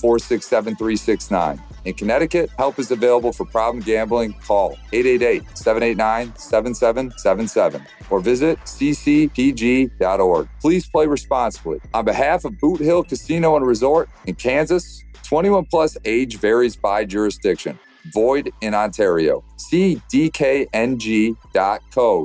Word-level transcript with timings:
467 0.00 0.76
369. 0.76 1.60
In 1.84 1.94
Connecticut, 1.94 2.50
help 2.58 2.78
is 2.80 2.90
available 2.90 3.32
for 3.32 3.44
problem 3.44 3.80
gambling. 3.82 4.34
Call 4.44 4.76
888-789-7777 4.92 7.86
or 8.10 8.18
visit 8.20 8.58
ccpg.org. 8.60 10.48
Please 10.60 10.88
play 10.88 11.06
responsibly. 11.06 11.78
On 11.94 12.04
behalf 12.04 12.44
of 12.44 12.58
Boot 12.58 12.80
Hill 12.80 13.04
Casino 13.04 13.54
and 13.56 13.64
Resort 13.64 14.08
in 14.26 14.34
Kansas, 14.34 15.04
21 15.22 15.66
plus 15.66 15.96
age 16.04 16.38
varies 16.38 16.74
by 16.76 17.04
jurisdiction 17.04 17.78
void 18.12 18.50
in 18.60 18.74
Ontario. 18.74 19.44
See 19.56 20.00
dkng.co 20.12 21.36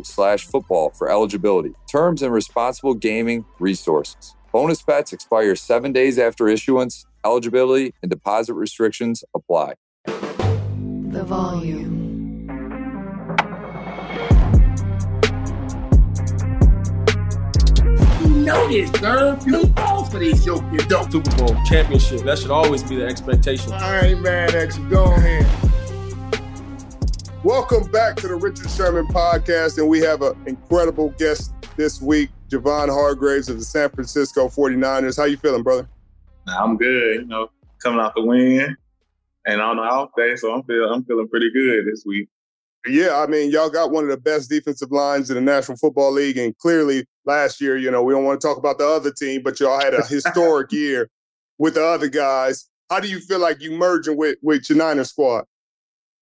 slash 0.04 0.46
football 0.46 0.92
for 0.92 1.10
eligibility, 1.10 1.74
terms, 1.90 2.22
and 2.22 2.34
responsible 2.34 2.94
gaming 2.94 3.46
resources. 3.60 4.36
Bonus 4.52 4.82
bets 4.82 5.14
expire 5.14 5.56
seven 5.56 5.94
days 5.94 6.20
after 6.20 6.50
issuance. 6.50 7.06
Eligibility 7.26 7.94
and 8.02 8.10
deposit 8.10 8.54
restrictions 8.54 9.24
apply. 9.34 9.76
The 10.06 11.24
volume. 11.24 12.02
You 18.22 18.30
know 18.30 18.68
this, 18.68 18.90
girl. 18.92 19.40
You 19.46 19.68
fall 19.68 20.06
for 20.06 20.20
these 20.20 20.46
yoke, 20.46 20.64
you 20.72 20.80
don't. 20.80 21.12
Super 21.12 21.36
Bowl 21.38 21.56
championship. 21.66 22.22
That 22.22 22.40
should 22.40 22.52
always 22.52 22.84
be 22.84 22.98
the 22.98 23.06
expectation. 23.06 23.72
I 23.72 24.08
ain't 24.08 24.22
mad 24.22 24.54
at 24.54 24.78
you. 24.78 24.90
Go 24.90 25.06
ahead. 25.06 25.71
Welcome 27.44 27.90
back 27.90 28.18
to 28.18 28.28
the 28.28 28.36
Richard 28.36 28.70
Sherman 28.70 29.08
podcast, 29.08 29.80
and 29.80 29.90
we 29.90 30.00
have 30.02 30.22
an 30.22 30.36
incredible 30.46 31.10
guest 31.18 31.52
this 31.76 32.00
week, 32.00 32.30
Javon 32.50 32.88
Hargraves 32.88 33.50
of 33.50 33.58
the 33.58 33.66
San 33.66 33.90
Francisco 33.90 34.48
49ers. 34.48 35.18
How 35.18 35.24
you 35.24 35.38
feeling, 35.38 35.64
brother? 35.64 35.90
I'm 36.48 36.78
good. 36.78 37.22
You 37.22 37.26
know, 37.26 37.50
coming 37.82 38.00
off 38.00 38.14
the 38.16 38.24
win 38.24 38.78
and 39.48 39.60
on 39.60 39.78
the 39.78 39.82
off 39.82 40.12
day, 40.16 40.36
so 40.36 40.54
I'm 40.54 40.62
feeling 40.66 40.94
I'm 40.94 41.04
feeling 41.04 41.28
pretty 41.30 41.50
good 41.52 41.88
this 41.88 42.04
week. 42.06 42.30
Yeah, 42.86 43.18
I 43.18 43.26
mean, 43.26 43.50
y'all 43.50 43.72
got 43.72 43.90
one 43.90 44.04
of 44.04 44.12
the 44.12 44.18
best 44.18 44.48
defensive 44.48 44.92
lines 44.92 45.32
in 45.32 45.36
the 45.36 45.42
National 45.42 45.78
Football 45.78 46.12
League, 46.12 46.38
and 46.38 46.56
clearly 46.60 47.08
last 47.26 47.60
year, 47.60 47.76
you 47.76 47.90
know, 47.90 48.04
we 48.04 48.14
don't 48.14 48.24
want 48.24 48.40
to 48.40 48.48
talk 48.48 48.60
about 48.60 48.78
the 48.78 48.88
other 48.88 49.12
team, 49.12 49.42
but 49.42 49.60
y'all 49.60 49.80
had 49.80 49.96
a 49.96 50.06
historic 50.06 50.72
year 50.72 51.10
with 51.58 51.74
the 51.74 51.84
other 51.84 52.08
guys. 52.08 52.70
How 52.92 53.00
do 53.00 53.08
you 53.08 53.20
feel 53.20 53.40
like 53.40 53.62
you 53.62 53.72
merging 53.72 54.16
with 54.16 54.38
with 54.44 54.70
your 54.70 54.78
Niners 54.78 55.10
squad? 55.10 55.46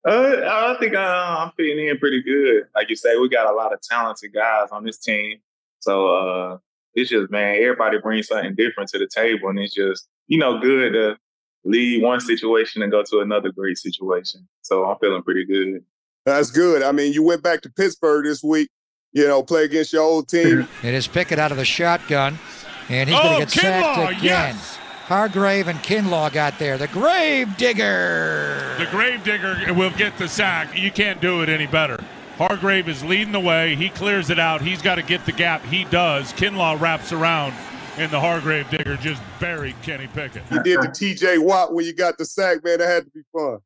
Uh, 0.08 0.42
I 0.46 0.78
think 0.80 0.96
uh, 0.96 1.36
I'm 1.40 1.52
fitting 1.58 1.88
in 1.88 1.98
pretty 1.98 2.24
good. 2.24 2.68
Like 2.74 2.90
you 2.90 2.96
say, 2.96 3.18
we 3.18 3.30
got 3.30 3.52
a 3.52 3.56
lot 3.56 3.74
of 3.74 3.82
talented 3.82 4.34
guys 4.34 4.70
on 4.72 4.84
this 4.86 4.98
team. 4.98 5.40
So 5.80 6.08
uh, 6.08 6.58
it's 6.94 7.10
just, 7.10 7.30
man, 7.32 7.56
everybody 7.56 8.00
brings 8.00 8.28
something 8.28 8.56
different 8.56 8.90
to 8.92 8.98
the 9.00 9.08
table. 9.08 9.50
And 9.50 9.60
it's 9.60 9.74
just, 9.74 10.08
you 10.28 10.38
know, 10.38 10.60
good 10.60 10.94
to 10.94 11.18
leave 11.66 12.02
one 12.02 12.22
situation 12.22 12.82
and 12.82 12.92
go 12.92 13.04
to 13.04 13.20
another 13.20 13.52
great 13.52 13.78
situation. 13.78 14.48
So 14.62 14.86
I'm 14.86 14.98
feeling 15.00 15.24
pretty 15.24 15.46
good. 15.46 15.84
That's 16.26 16.52
good. 16.52 16.84
I 16.84 16.92
mean, 16.92 17.12
you 17.12 17.24
went 17.24 17.44
back 17.44 17.62
to 17.62 17.70
Pittsburgh 17.70 18.26
this 18.26 18.44
week, 18.44 18.70
you 19.12 19.28
know, 19.28 19.44
play 19.44 19.66
against 19.66 19.92
your 19.92 20.04
old 20.04 20.30
team. 20.30 20.68
It 20.84 20.94
is 20.94 21.08
Pickett 21.08 21.40
out 21.40 21.52
of 21.52 21.58
the 21.58 21.66
shotgun, 21.66 22.40
and 22.88 23.10
he's 23.10 23.18
oh, 23.20 23.24
going 23.24 23.48
to 23.48 23.56
get 23.56 23.64
Kinlaw, 23.64 23.96
sacked 23.96 24.20
again. 24.20 24.56
Yes. 24.56 24.79
Hargrave 25.09 25.68
and 25.68 25.80
Kinlaw 25.80 26.31
got 26.31 26.59
there. 26.59 26.78
The 26.78 26.88
grave 26.88 27.58
digger. 27.58 28.75
The 28.78 28.86
grave 28.92 29.24
digger 29.24 29.74
will 29.74 29.90
get 29.90 30.16
the 30.20 30.28
sack. 30.28 30.78
You 30.78 30.92
can't 30.92 31.20
do 31.20 31.42
it 31.42 31.50
any 31.50 31.66
better. 31.66 32.00
Hargrave 32.38 32.88
is 32.88 33.03
leading 33.03 33.31
the 33.31 33.40
way. 33.40 33.74
He 33.75 33.90
clears 33.90 34.30
it 34.30 34.38
out. 34.38 34.62
He's 34.62 34.84
got 34.84 34.96
to 34.96 35.02
get 35.02 35.25
the 35.25 35.31
gap. 35.31 35.64
He 35.66 35.84
does. 35.86 36.31
Kinlaw 36.34 36.80
wraps 36.80 37.12
around, 37.12 37.56
and 37.98 38.12
the 38.12 38.19
Hargrave 38.19 38.69
digger 38.69 38.98
just 38.98 39.19
buried 39.40 39.75
Kenny 39.81 40.06
Pickett. 40.13 40.44
You 40.51 40.62
did 40.62 40.80
the 40.84 40.89
TJ 40.89 41.39
Watt 41.39 41.74
when 41.74 41.86
you 41.86 41.94
got 41.94 42.19
the 42.19 42.25
sack, 42.25 42.63
man. 42.63 42.78
That 42.78 42.88
had 42.88 43.06
to 43.06 43.10
be 43.10 43.22
fun. 43.34 43.57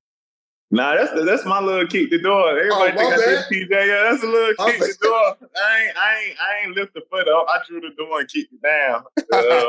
Nah, 0.71 0.95
that's 0.95 1.11
that's 1.25 1.43
my 1.45 1.59
little 1.59 1.85
kick 1.85 2.09
the 2.09 2.19
door. 2.19 2.57
Everybody 2.57 2.93
Oh, 2.93 2.97
think 2.97 3.09
my 3.09 3.15
I 3.15 3.17
bad. 3.17 3.45
did 3.49 3.69
TJ. 3.69 3.85
Yeah, 3.85 4.09
that's 4.09 4.23
a 4.23 4.27
little 4.27 4.53
My 4.59 4.71
kick 4.71 4.79
the 4.79 4.97
door. 5.01 5.35
I 5.61 5.83
ain't 5.83 5.97
I 5.97 6.19
ain't 6.23 6.37
I 6.39 6.65
ain't 6.67 6.75
lift 6.77 6.93
the 6.93 7.01
foot 7.11 7.27
up. 7.27 7.47
I 7.49 7.59
drew 7.67 7.81
the 7.81 7.89
door 7.97 8.21
and 8.21 8.29
kicked 8.29 8.53
it 8.53 8.61
down. 8.61 9.03
Uh, 9.33 9.65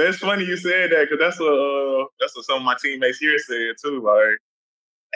it's 0.00 0.18
funny 0.18 0.44
you 0.44 0.56
said 0.56 0.90
that 0.90 1.08
because 1.08 1.18
that's 1.20 1.38
what 1.38 1.52
uh, 1.52 2.06
that's 2.20 2.34
what 2.34 2.44
some 2.46 2.58
of 2.58 2.62
my 2.62 2.76
teammates 2.82 3.18
here 3.18 3.38
said 3.38 3.74
too. 3.82 4.02
Like, 4.02 4.38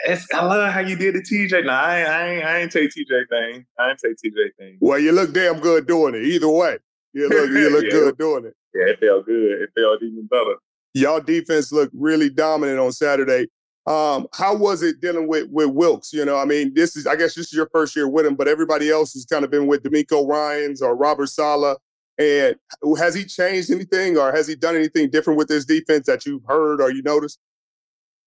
it's, 0.05 0.31
I 0.33 0.43
love 0.45 0.71
how 0.71 0.81
you 0.81 0.95
did 0.95 1.15
the 1.15 1.21
TJ. 1.21 1.65
Nah, 1.65 1.73
I 1.73 1.99
ain't, 1.99 2.09
I 2.09 2.27
ain't 2.27 2.45
I 2.45 2.57
ain't 2.59 2.71
take 2.71 2.91
TJ 2.91 3.29
thing. 3.29 3.65
I 3.79 3.89
ain't 3.89 3.99
take 3.99 4.17
TJ 4.23 4.55
thing. 4.57 4.77
Well, 4.79 4.99
you 4.99 5.11
look 5.11 5.33
damn 5.33 5.59
good 5.59 5.87
doing 5.87 6.15
it. 6.15 6.23
Either 6.23 6.49
way, 6.49 6.77
you 7.13 7.27
look 7.29 7.49
you 7.49 7.69
look 7.69 7.85
Yeah. 7.85 7.91
good 7.91 8.17
doing 8.17 8.45
it. 8.45 8.55
Yeah, 8.75 8.91
it 8.91 8.99
felt 8.99 9.25
good. 9.25 9.61
It 9.61 9.69
felt 9.75 10.03
even 10.03 10.27
better. 10.27 10.55
Y'all 10.93 11.19
defense 11.19 11.71
looked 11.71 11.93
really 11.95 12.29
dominant 12.29 12.79
on 12.79 12.91
Saturday. 12.91 13.47
Um, 13.87 14.27
how 14.33 14.55
was 14.55 14.83
it 14.83 14.99
dealing 14.99 15.27
with 15.27 15.47
with 15.49 15.69
Wilks? 15.69 16.11
You 16.11 16.25
know, 16.25 16.37
I 16.37 16.45
mean, 16.45 16.73
this 16.73 16.95
is 16.95 17.07
I 17.07 17.15
guess 17.15 17.33
this 17.35 17.47
is 17.47 17.53
your 17.53 17.69
first 17.71 17.95
year 17.95 18.07
with 18.07 18.25
him, 18.25 18.35
but 18.35 18.47
everybody 18.47 18.89
else 18.91 19.13
has 19.13 19.25
kind 19.25 19.45
of 19.45 19.49
been 19.51 19.65
with 19.65 19.83
DeMeco 19.83 20.27
Ryans 20.27 20.81
or 20.81 20.95
Robert 20.95 21.27
Saleh. 21.27 21.77
And 22.19 22.55
has 22.97 23.13
he 23.13 23.25
changed 23.25 23.71
anything, 23.71 24.17
or 24.17 24.31
has 24.31 24.47
he 24.47 24.55
done 24.55 24.75
anything 24.75 25.09
different 25.09 25.37
with 25.37 25.47
this 25.47 25.65
defense 25.65 26.07
that 26.07 26.25
you've 26.25 26.43
heard 26.47 26.81
or 26.81 26.91
you 26.91 27.03
noticed? 27.03 27.39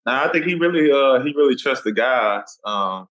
Nah, 0.07 0.25
I 0.25 0.33
think 0.33 0.47
he 0.47 0.55
really 0.55 0.91
uh 0.91 1.23
he 1.23 1.35
really 1.37 1.57
trusts 1.57 1.85
the 1.85 1.93
guys. 1.93 2.59
Um, 2.65 3.09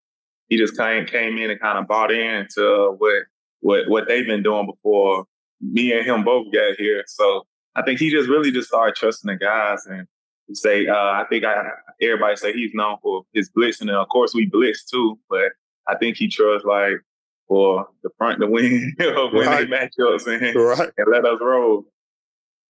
he 0.48 0.58
just 0.58 0.78
came 0.78 1.06
came 1.06 1.38
in 1.38 1.52
and 1.52 1.60
kind 1.60 1.78
of 1.78 1.88
bought 1.88 2.12
into 2.12 2.96
what 2.98 3.24
what 3.60 3.90
what 3.90 4.08
they've 4.08 4.26
been 4.26 4.44
doing 4.44 4.66
before 4.66 5.26
me 5.62 5.92
and 5.92 6.06
him 6.06 6.24
both 6.24 6.52
got 6.54 6.76
here. 6.78 7.04
So 7.08 7.46
I 7.76 7.84
think 7.84 8.00
he 8.00 8.10
just 8.10 8.30
really 8.30 8.52
just 8.52 8.70
started 8.70 8.96
trusting 8.96 9.30
the 9.30 9.38
guys 9.38 9.86
and 9.86 10.08
say 10.54 10.88
uh, 10.88 10.94
I 10.94 11.26
think 11.30 11.46
I 11.46 11.70
everybody 12.02 12.36
say 12.38 12.54
he's 12.54 12.74
known 12.74 12.98
for 13.02 13.24
his 13.34 13.50
blitz 13.50 13.82
and 13.82 13.90
of 13.90 14.08
course 14.10 14.34
we 14.34 14.46
blitz 14.46 14.86
too, 14.86 15.20
but 15.30 15.52
I 15.88 15.96
think 15.96 16.18
he 16.18 16.28
trusts 16.28 16.66
like 16.66 16.96
for 17.50 17.88
the 18.04 18.10
front 18.18 18.40
to 18.40 18.48
win 18.48 18.96
when 19.00 19.46
right. 19.46 19.68
they 19.70 19.76
matchups 19.76 20.28
and, 20.28 20.56
right. 20.56 20.92
and 20.98 21.08
let 21.12 21.26
us 21.26 21.40
roll. 21.42 21.86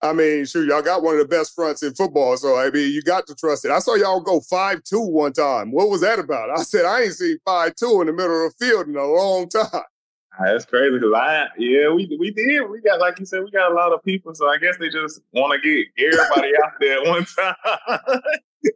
I 0.02 0.14
mean, 0.14 0.46
sure, 0.46 0.64
y'all 0.64 0.82
got 0.82 1.04
one 1.04 1.16
of 1.16 1.20
the 1.20 1.28
best 1.28 1.54
fronts 1.54 1.84
in 1.84 1.94
football, 1.94 2.38
so 2.38 2.58
I 2.58 2.72
mean, 2.72 2.92
you 2.94 3.02
got 3.02 3.28
to 3.28 3.36
trust 3.36 3.66
it. 3.66 3.72
I 3.72 3.80
saw 3.80 3.96
y'all 3.96 4.22
go 4.22 4.40
five 4.40 4.82
two 4.84 5.02
one 5.02 5.34
time. 5.34 5.72
What 5.74 5.90
was 5.90 6.00
that 6.02 6.20
about? 6.20 6.50
I 6.50 6.64
said 6.64 6.86
I 6.86 7.02
ain't 7.02 7.14
seen 7.14 7.38
five 7.46 7.76
two 7.76 8.00
in 8.00 8.08
the 8.08 8.14
middle 8.14 8.46
of 8.46 8.54
the 8.58 8.66
field 8.66 8.88
in 8.88 8.96
a 8.96 9.06
long 9.06 9.50
time. 9.50 9.68
Ah, 9.74 10.46
that's 10.46 10.64
crazy 10.64 10.98
I, 11.14 11.48
yeah, 11.58 11.92
we 11.92 12.16
we 12.18 12.32
did. 12.32 12.70
We 12.70 12.80
got 12.80 13.02
like 13.02 13.20
you 13.20 13.26
said, 13.26 13.44
we 13.44 13.52
got 13.52 13.74
a 13.74 13.76
lot 13.76 13.92
of 13.92 14.02
people, 14.02 14.34
so 14.34 14.48
I 14.48 14.58
guess 14.58 14.78
they 14.78 14.90
just 14.90 15.20
want 15.34 15.62
to 15.62 15.70
get 15.70 16.14
everybody 16.14 16.54
out 16.64 16.72
there 16.80 17.02
at 17.02 17.06
one 17.06 17.26
time 17.38 17.56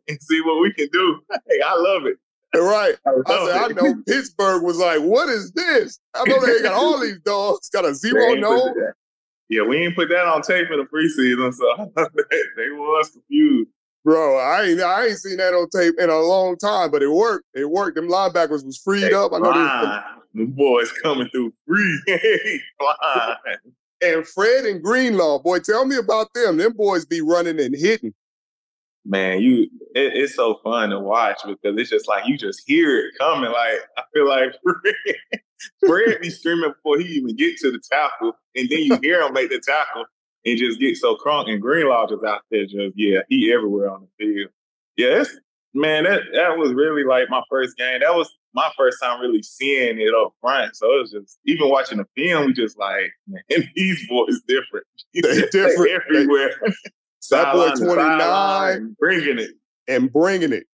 and 0.10 0.22
see 0.22 0.42
what 0.42 0.60
we 0.60 0.74
can 0.74 0.90
do. 0.92 1.22
Hey, 1.48 1.62
I 1.66 1.76
love 1.76 2.06
it. 2.06 2.18
Right. 2.56 2.96
I, 3.06 3.12
said, 3.26 3.58
I 3.58 3.68
know 3.70 3.96
Pittsburgh 4.08 4.64
was 4.64 4.78
like, 4.78 5.00
what 5.00 5.28
is 5.30 5.52
this? 5.54 6.00
I 6.14 6.24
know 6.26 6.46
they 6.46 6.62
got 6.62 6.74
all 6.74 7.00
these 7.00 7.20
dogs, 7.20 7.70
got 7.70 7.86
a 7.86 7.96
zero 7.96 8.36
no. 8.36 8.74
Yeah, 9.50 9.64
we 9.64 9.78
ain't 9.78 9.96
put 9.96 10.10
that 10.10 10.26
on 10.26 10.42
tape 10.42 10.68
in 10.72 10.80
the 10.80 10.86
preseason, 10.86 11.54
so 11.54 11.92
they, 12.58 12.70
was 12.70 13.10
confused. 13.10 13.70
Bro, 14.06 14.38
I 14.38 14.64
ain't 14.64 14.82
I 14.82 15.08
ain't 15.08 15.18
seen 15.18 15.38
that 15.38 15.54
on 15.54 15.70
tape 15.70 15.96
in 16.00 16.10
a 16.10 16.20
long 16.20 16.58
time, 16.58 16.92
but 16.92 17.02
it 17.02 17.10
worked. 17.10 17.46
It 17.54 17.70
worked. 17.70 17.96
Them 17.96 18.10
linebackers 18.10 18.66
was 18.66 18.78
freed 18.84 19.04
they 19.04 19.14
up. 19.14 19.32
I 19.34 19.40
know 19.40 19.54
they, 19.54 20.44
the 20.44 20.46
boys 20.46 20.92
coming 21.04 21.30
through 21.30 21.54
free. 21.68 22.02
And 24.02 24.28
Fred 24.28 24.66
and 24.66 24.84
Greenlaw, 24.84 25.40
boy, 25.40 25.60
tell 25.60 25.86
me 25.86 25.96
about 25.96 26.28
them. 26.36 26.58
Them 26.58 26.74
boys 26.74 27.06
be 27.06 27.22
running 27.22 27.58
and 27.62 27.74
hitting 27.74 28.14
man, 29.06 29.42
you 29.42 29.64
it, 29.96 30.14
it's 30.16 30.36
so 30.36 30.60
fun 30.64 30.90
to 30.90 31.00
watch 31.00 31.42
because 31.46 31.78
it's 31.78 31.90
just 31.90 32.08
like 32.08 32.28
you 32.28 32.38
just 32.38 32.62
hear 32.66 33.00
it 33.00 33.14
coming. 33.20 33.52
Like 33.52 33.80
I 33.98 34.04
feel 34.14 34.28
like 34.28 34.54
Fred, 34.64 35.42
Fred 35.88 36.22
be 36.22 36.30
screaming 36.30 36.72
before 36.72 37.00
he 37.00 37.06
even 37.16 37.36
get 37.36 37.58
to 37.58 37.72
the 37.72 37.82
tackle, 37.92 38.34
and 38.56 38.70
then 38.70 38.80
you 38.80 38.98
hear 39.02 39.22
him 39.22 39.34
make 39.34 39.50
the 39.50 39.60
tackle 39.60 40.06
and 40.46 40.58
just 40.58 40.80
get 40.80 40.98
so 40.98 41.16
crunk. 41.16 41.50
And 41.50 41.62
Greenlaw 41.62 42.08
just 42.08 42.24
out 42.24 42.42
there, 42.52 42.66
just 42.66 42.94
yeah, 42.96 43.20
he 43.30 43.52
everywhere 43.54 43.90
on 43.90 44.08
the 44.18 44.26
field. 44.26 44.52
Yeah, 44.96 45.24
man, 45.74 46.04
that 46.04 46.22
that 46.34 46.58
was 46.58 46.74
really 46.74 47.04
like 47.04 47.30
my 47.30 47.42
first 47.50 47.78
game. 47.78 48.00
That 48.02 48.16
was 48.16 48.32
my 48.54 48.70
first 48.78 48.98
time 49.02 49.20
really 49.20 49.42
seeing 49.42 50.00
it 50.00 50.14
up 50.14 50.34
front. 50.40 50.76
So 50.76 50.86
it 50.94 51.02
was 51.02 51.12
just 51.12 51.40
even 51.46 51.70
watching 51.70 51.98
the 51.98 52.06
film, 52.16 52.46
we 52.46 52.54
just 52.54 52.78
like, 52.78 53.12
man, 53.28 53.42
these 53.76 54.08
boys 54.08 54.42
different. 54.48 54.86
They 55.14 55.42
different 55.52 55.92
everywhere. 55.92 56.56
That 57.31 57.54
boy 57.54 57.70
29 57.75 58.96
bringing 59.00 59.40
it 59.40 59.52
and 59.88 60.12
bringing 60.12 60.54
it. 60.54 60.66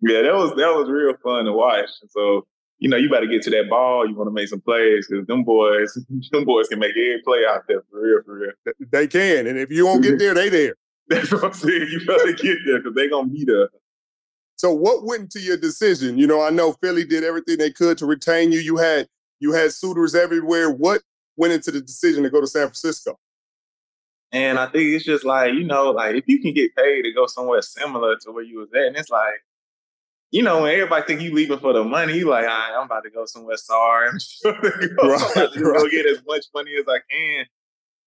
Yeah, 0.00 0.22
that 0.22 0.34
was 0.34 0.50
that 0.50 0.74
was 0.74 0.88
real 0.88 1.14
fun 1.22 1.44
to 1.44 1.52
watch. 1.52 1.88
So 2.10 2.46
you 2.78 2.88
know, 2.88 2.96
you 2.96 3.08
better 3.08 3.26
get 3.26 3.42
to 3.42 3.50
that 3.50 3.70
ball. 3.70 4.06
You 4.06 4.14
want 4.14 4.28
to 4.28 4.32
make 4.32 4.48
some 4.48 4.60
plays 4.60 5.06
because 5.08 5.26
them 5.26 5.44
boys, 5.44 5.96
them 6.32 6.44
boys 6.44 6.68
can 6.68 6.78
make 6.78 6.90
every 6.90 7.22
play 7.24 7.44
out 7.48 7.62
there 7.68 7.82
for 7.90 8.02
real, 8.02 8.22
for 8.24 8.38
real. 8.38 8.52
They 8.90 9.06
can, 9.06 9.46
and 9.46 9.58
if 9.58 9.70
you 9.70 9.84
don't 9.84 10.00
get 10.00 10.18
there, 10.18 10.34
they 10.34 10.48
there. 10.48 10.74
That's 11.08 11.30
what 11.32 11.44
I'm 11.44 11.52
saying. 11.52 11.88
You 11.90 12.04
better 12.06 12.32
get 12.32 12.58
there 12.66 12.78
because 12.78 12.94
they 12.94 13.08
gonna 13.08 13.28
be 13.28 13.44
there. 13.44 13.68
So, 14.56 14.72
what 14.72 15.04
went 15.04 15.22
into 15.22 15.40
your 15.40 15.56
decision? 15.56 16.18
You 16.18 16.26
know, 16.26 16.42
I 16.42 16.50
know 16.50 16.72
Philly 16.72 17.04
did 17.04 17.24
everything 17.24 17.58
they 17.58 17.70
could 17.70 17.98
to 17.98 18.06
retain 18.06 18.52
you. 18.52 18.60
You 18.60 18.76
had 18.76 19.08
you 19.40 19.52
had 19.52 19.72
suitors 19.72 20.14
everywhere. 20.14 20.70
What 20.70 21.02
went 21.36 21.52
into 21.52 21.70
the 21.70 21.80
decision 21.80 22.22
to 22.22 22.30
go 22.30 22.40
to 22.40 22.46
San 22.46 22.62
Francisco? 22.62 23.18
And 24.34 24.58
I 24.58 24.66
think 24.66 24.92
it's 24.92 25.04
just 25.04 25.24
like, 25.24 25.54
you 25.54 25.62
know, 25.62 25.92
like 25.92 26.16
if 26.16 26.24
you 26.26 26.40
can 26.40 26.52
get 26.52 26.74
paid 26.74 27.02
to 27.02 27.12
go 27.12 27.26
somewhere 27.26 27.62
similar 27.62 28.16
to 28.16 28.32
where 28.32 28.42
you 28.42 28.58
was 28.58 28.68
at, 28.74 28.88
and 28.88 28.96
it's 28.96 29.08
like, 29.08 29.44
you 30.32 30.42
know, 30.42 30.62
when 30.62 30.74
everybody 30.74 31.06
think 31.06 31.20
you 31.20 31.32
leaving 31.32 31.60
for 31.60 31.72
the 31.72 31.84
money, 31.84 32.18
you 32.18 32.28
like, 32.28 32.44
right, 32.44 32.72
I'm 32.76 32.86
about 32.86 33.04
to 33.04 33.10
go 33.10 33.26
somewhere 33.26 33.56
sorry. 33.56 34.08
I'm, 34.08 34.18
sure 34.42 34.52
to 34.52 34.88
go, 34.88 35.08
right, 35.08 35.52
to 35.52 35.64
right. 35.64 35.78
go 35.78 35.88
get 35.88 36.06
as 36.06 36.20
much 36.26 36.46
money 36.52 36.72
as 36.76 36.84
I 36.88 36.98
can. 37.08 37.46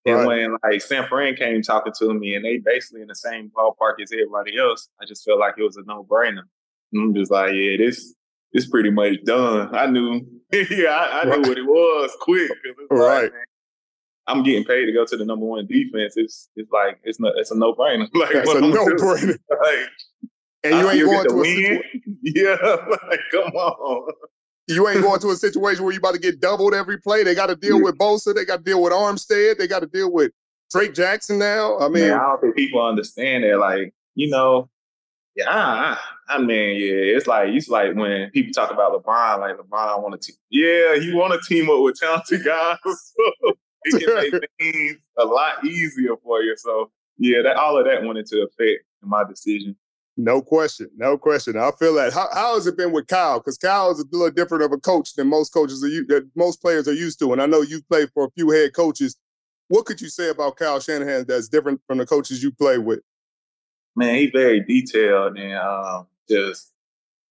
And 0.06 0.16
right. 0.18 0.28
when 0.28 0.58
like 0.70 0.82
San 0.82 1.08
Fran 1.08 1.36
came 1.36 1.62
talking 1.62 1.94
to 2.00 2.14
me 2.14 2.36
and 2.36 2.44
they 2.44 2.58
basically 2.58 3.04
in 3.04 3.08
the 3.08 3.16
same 3.16 3.50
ballpark 3.58 4.02
as 4.04 4.12
everybody 4.12 4.60
else, 4.60 4.90
I 5.02 5.06
just 5.06 5.24
felt 5.24 5.40
like 5.40 5.54
it 5.58 5.64
was 5.64 5.78
a 5.78 5.84
no 5.84 6.04
brainer. 6.04 6.44
I'm 6.94 7.16
just 7.16 7.32
like, 7.32 7.54
yeah, 7.54 7.78
this 7.78 8.14
this 8.52 8.68
pretty 8.68 8.90
much 8.90 9.24
done. 9.26 9.74
I 9.74 9.86
knew, 9.88 10.26
yeah, 10.52 10.90
I, 10.90 11.22
I 11.22 11.24
knew 11.24 11.48
what 11.48 11.58
it 11.58 11.66
was 11.66 12.12
quick. 12.20 12.52
right. 12.92 13.24
Like, 13.24 13.34
I'm 14.28 14.44
getting 14.44 14.66
paid 14.66 14.86
to 14.86 14.92
go 14.92 15.06
to 15.06 15.18
the 15.18 15.26
number 15.26 15.46
one 15.46 15.66
defense. 15.68 16.16
It's 16.18 16.50
it's 16.56 16.72
like 16.72 17.00
it's 17.04 17.20
not 17.20 17.34
it's 17.38 17.52
a 17.52 17.58
no 17.58 17.74
brainer. 17.74 18.08
like 18.14 18.32
it's 18.32 18.54
a 18.54 18.62
no 18.62 18.86
brainer. 18.86 19.38
Like, 19.50 19.90
and 20.64 20.80
you 20.80 20.88
uh, 20.88 20.92
ain't 20.92 21.06
going 21.06 21.24
to, 21.24 21.30
to 21.30 21.36
win. 21.36 21.84
yeah, 22.22 22.58
like 23.10 23.20
come 23.32 23.52
on. 23.54 24.12
You 24.68 24.88
ain't 24.90 25.02
going 25.02 25.20
to 25.22 25.30
a 25.30 25.36
situation 25.36 25.84
where 25.84 25.94
you 25.94 26.00
about 26.00 26.16
to 26.16 26.20
get 26.20 26.42
doubled 26.42 26.74
every 26.74 26.98
play. 26.98 27.24
They 27.24 27.36
got 27.36 27.48
to 27.48 27.56
deal 27.56 27.82
with 27.82 27.98
Bosa. 27.98 28.36
They 28.36 28.44
got 28.44 28.58
to 28.58 28.64
deal 28.64 28.82
with 28.82 28.92
Armstead. 28.92 29.58
They 29.58 29.68
got 29.68 29.80
to 29.80 29.88
deal 29.88 30.12
with 30.12 30.32
Drake 30.72 30.94
Jackson 30.94 31.40
now. 31.40 31.78
I 31.80 31.88
mean, 31.88 32.10
Man, 32.10 32.20
I 32.20 32.24
don't 32.24 32.42
think 32.42 32.56
people 32.58 32.86
understand 32.86 33.46
that. 33.46 33.60
Like, 33.60 33.94
you 34.16 34.30
know, 34.30 34.70
yeah, 35.38 35.46
I, 35.50 35.98
I, 36.28 36.40
mean, 36.40 36.82
yeah, 36.82 37.16
it's 37.16 37.28
like 37.28 37.50
it's 37.50 37.70
like 37.70 37.96
when 37.96 38.30
people 38.32 38.52
talk 38.52 38.72
about 38.72 38.92
LeBron, 38.92 39.40
like 39.40 39.56
LeBron 39.56 39.88
I 39.88 39.96
want 40.00 40.22
to, 40.22 40.34
yeah, 40.50 41.00
he 41.00 41.14
want 41.14 41.42
to 41.42 41.48
team 41.48 41.70
up 41.70 41.82
with 41.82 41.98
talented 41.98 42.44
guys 42.44 42.78
it 43.94 44.32
can 44.32 44.40
make 44.40 44.50
things 44.60 44.98
a 45.18 45.26
lot 45.26 45.64
easier 45.66 46.16
for 46.24 46.42
you. 46.42 46.56
So 46.58 46.92
yeah, 47.18 47.42
that 47.44 47.58
all 47.58 47.78
of 47.78 47.86
that 47.86 48.04
went 48.04 48.20
into 48.20 48.42
effect 48.44 48.84
in 49.02 49.10
my 49.10 49.24
decision. 49.24 49.76
No 50.20 50.42
question, 50.42 50.90
no 50.98 51.16
question. 51.18 51.58
I 51.58 51.70
feel 51.78 51.94
that. 51.96 52.12
How, 52.12 52.28
how 52.34 52.56
has 52.56 52.66
it 52.66 52.76
been 52.76 52.92
with 52.92 53.06
Kyle? 53.06 53.40
Because 53.40 53.58
Kyle 53.58 53.92
is 53.92 54.00
a 54.00 54.06
little 54.12 54.32
different 54.32 54.64
of 54.64 54.72
a 54.72 54.78
coach 54.78 55.14
than 55.14 55.28
most 55.28 55.54
coaches 55.54 55.84
are. 55.84 55.90
That 56.08 56.28
most 56.36 56.60
players 56.60 56.88
are 56.88 56.94
used 56.94 57.20
to, 57.20 57.34
and 57.34 57.42
I 57.42 57.46
know 57.46 57.62
you've 57.62 57.88
played 57.88 58.10
for 58.14 58.26
a 58.26 58.32
few 58.32 58.50
head 58.50 58.74
coaches. 58.74 59.16
What 59.68 59.86
could 59.86 60.02
you 60.02 60.10
say 60.10 60.30
about 60.30 60.56
Kyle 60.56 60.80
Shanahan 60.80 61.26
that's 61.28 61.50
different 61.50 61.82
from 61.86 62.00
the 62.00 62.06
coaches 62.06 62.42
you 62.42 62.52
play 62.52 62.80
with? 62.80 63.02
Man, 63.96 64.16
he's 64.16 64.32
very 64.32 64.62
detailed 64.62 65.38
and 65.38 65.58
um, 65.58 66.08
just 66.30 66.72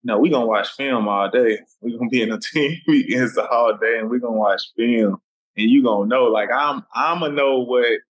you 0.02 0.12
know, 0.12 0.20
we're 0.20 0.30
gonna 0.30 0.46
watch 0.46 0.70
film 0.72 1.08
all 1.08 1.28
day. 1.30 1.58
We're 1.80 1.98
gonna 1.98 2.10
be 2.10 2.22
in 2.22 2.28
the 2.28 2.38
team 2.52 2.78
meetings 2.86 3.36
all 3.36 3.76
day 3.76 3.98
and 3.98 4.08
we're 4.10 4.20
gonna 4.20 4.36
watch 4.36 4.62
film 4.76 5.20
and 5.56 5.70
you 5.70 5.82
gonna 5.82 6.06
know. 6.06 6.25
Like 6.25 6.50
I'm, 6.52 6.84
I'm 6.94 7.20
gonna 7.20 7.34
know 7.34 7.60
what 7.60 8.00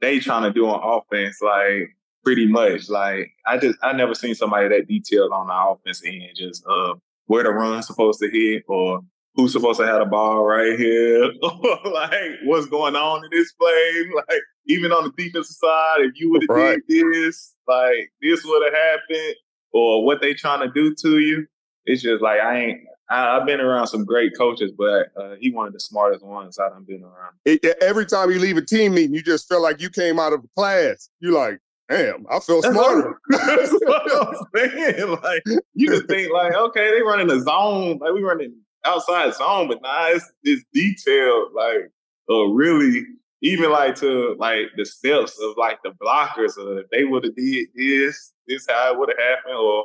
they 0.00 0.20
trying 0.20 0.44
to 0.44 0.52
do 0.52 0.66
on 0.66 1.02
offense. 1.02 1.40
Like 1.40 1.96
pretty 2.24 2.46
much. 2.46 2.88
Like 2.88 3.32
I 3.46 3.58
just, 3.58 3.78
I 3.82 3.92
never 3.92 4.14
seen 4.14 4.34
somebody 4.34 4.68
that 4.68 4.88
detailed 4.88 5.32
on 5.32 5.46
the 5.46 5.54
offense 5.54 6.02
end. 6.04 6.30
Just 6.36 6.64
uh, 6.66 6.94
where 7.26 7.44
the 7.44 7.50
run's 7.50 7.86
supposed 7.86 8.20
to 8.20 8.30
hit 8.30 8.64
or 8.68 9.00
who's 9.34 9.52
supposed 9.52 9.80
to 9.80 9.86
have 9.86 10.00
the 10.00 10.06
ball 10.06 10.44
right 10.44 10.78
here. 10.78 11.30
like 11.42 12.32
what's 12.44 12.66
going 12.66 12.96
on 12.96 13.24
in 13.24 13.30
this 13.30 13.52
play. 13.52 14.04
Like 14.28 14.42
even 14.66 14.92
on 14.92 15.04
the 15.04 15.10
defensive 15.16 15.56
side, 15.56 16.00
if 16.00 16.20
you 16.20 16.30
would 16.30 16.42
have 16.42 16.56
right. 16.56 16.78
did 16.86 17.06
this, 17.14 17.54
like 17.66 18.12
this 18.20 18.44
would 18.44 18.62
have 18.64 18.74
happened, 18.74 19.36
or 19.72 20.04
what 20.04 20.20
they 20.20 20.34
trying 20.34 20.66
to 20.66 20.72
do 20.72 20.94
to 21.02 21.18
you. 21.20 21.46
It's 21.86 22.02
just 22.02 22.22
like 22.22 22.40
I 22.40 22.58
ain't 22.58 22.80
I, 23.10 23.34
have 23.34 23.46
been 23.46 23.60
around 23.60 23.86
some 23.86 24.04
great 24.04 24.36
coaches, 24.36 24.72
but 24.76 25.08
uh, 25.16 25.34
he 25.40 25.50
one 25.50 25.66
of 25.66 25.72
the 25.72 25.80
smartest 25.80 26.24
ones 26.24 26.58
I've 26.58 26.86
been 26.86 27.02
around. 27.02 27.34
It, 27.44 27.64
every 27.80 28.06
time 28.06 28.30
you 28.30 28.38
leave 28.38 28.56
a 28.56 28.62
team 28.62 28.94
meeting, 28.94 29.14
you 29.14 29.22
just 29.22 29.48
feel 29.48 29.62
like 29.62 29.80
you 29.80 29.90
came 29.90 30.18
out 30.18 30.32
of 30.32 30.44
a 30.44 30.48
class. 30.56 31.08
You're 31.20 31.32
like, 31.32 31.58
damn, 31.88 32.26
I 32.30 32.38
feel 32.40 32.60
that's 32.60 32.74
smarter. 32.74 33.18
That's 33.28 33.72
what 33.72 34.28
I'm 34.28 34.46
saying. 34.54 35.18
Like 35.22 35.42
you 35.74 35.88
just 35.88 36.06
think 36.06 36.32
like, 36.32 36.54
okay, 36.54 36.90
they 36.90 37.02
running 37.02 37.30
a 37.30 37.40
zone, 37.40 37.98
like 37.98 38.12
we 38.12 38.22
running 38.22 38.54
outside 38.84 39.34
zone, 39.34 39.68
but 39.68 39.80
nah, 39.82 40.08
it's 40.08 40.30
it's 40.42 40.64
detailed, 40.72 41.52
like 41.54 41.90
uh, 42.30 42.44
really 42.48 43.04
even 43.40 43.70
like 43.70 43.94
to 43.96 44.36
like 44.38 44.66
the 44.76 44.84
steps 44.84 45.38
of 45.40 45.56
like 45.56 45.78
the 45.82 45.90
blockers. 46.02 46.58
Uh, 46.58 46.78
if 46.78 46.86
they 46.90 47.04
would 47.04 47.24
have 47.24 47.36
did 47.36 47.68
this, 47.74 48.32
this 48.46 48.66
how 48.68 48.92
it 48.92 48.98
would 48.98 49.08
have 49.10 49.18
happened, 49.18 49.54
or 49.56 49.84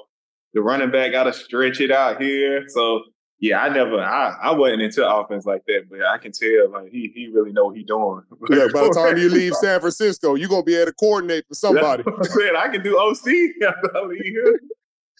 the 0.54 0.62
running 0.62 0.92
back 0.92 1.12
got 1.12 1.24
to 1.24 1.34
stretch 1.34 1.80
it 1.80 1.92
out 1.92 2.22
here. 2.22 2.66
So 2.68 3.04
yeah, 3.44 3.60
I 3.60 3.68
never, 3.68 4.00
I, 4.00 4.38
I 4.42 4.52
wasn't 4.52 4.84
into 4.84 5.06
offense 5.06 5.46
like 5.46 5.66
that, 5.66 5.90
but 5.90 6.02
I 6.02 6.18
can 6.18 6.32
tell 6.32 6.70
like 6.72 6.90
he 6.90 7.12
he 7.14 7.28
really 7.28 7.52
know 7.52 7.66
what 7.66 7.76
he 7.76 7.84
doing. 7.84 8.22
yeah, 8.50 8.68
by 8.74 8.84
the 8.84 8.94
time 8.96 9.18
you 9.18 9.30
leave 9.30 9.54
San 9.56 9.82
Francisco, 9.82 10.36
you're 10.36 10.48
gonna 10.48 10.64
be 10.64 10.76
able 10.76 10.86
to 10.86 10.94
coordinate 10.94 11.46
for 11.50 11.56
somebody. 11.56 12.06
I 12.08 12.26
said 12.26 12.56
I 12.56 12.70
can 12.70 12.82
do 12.82 12.98
OC 12.98 13.68
after 13.68 13.98
I 13.98 14.06
leave 14.06 14.24
here. 14.24 14.62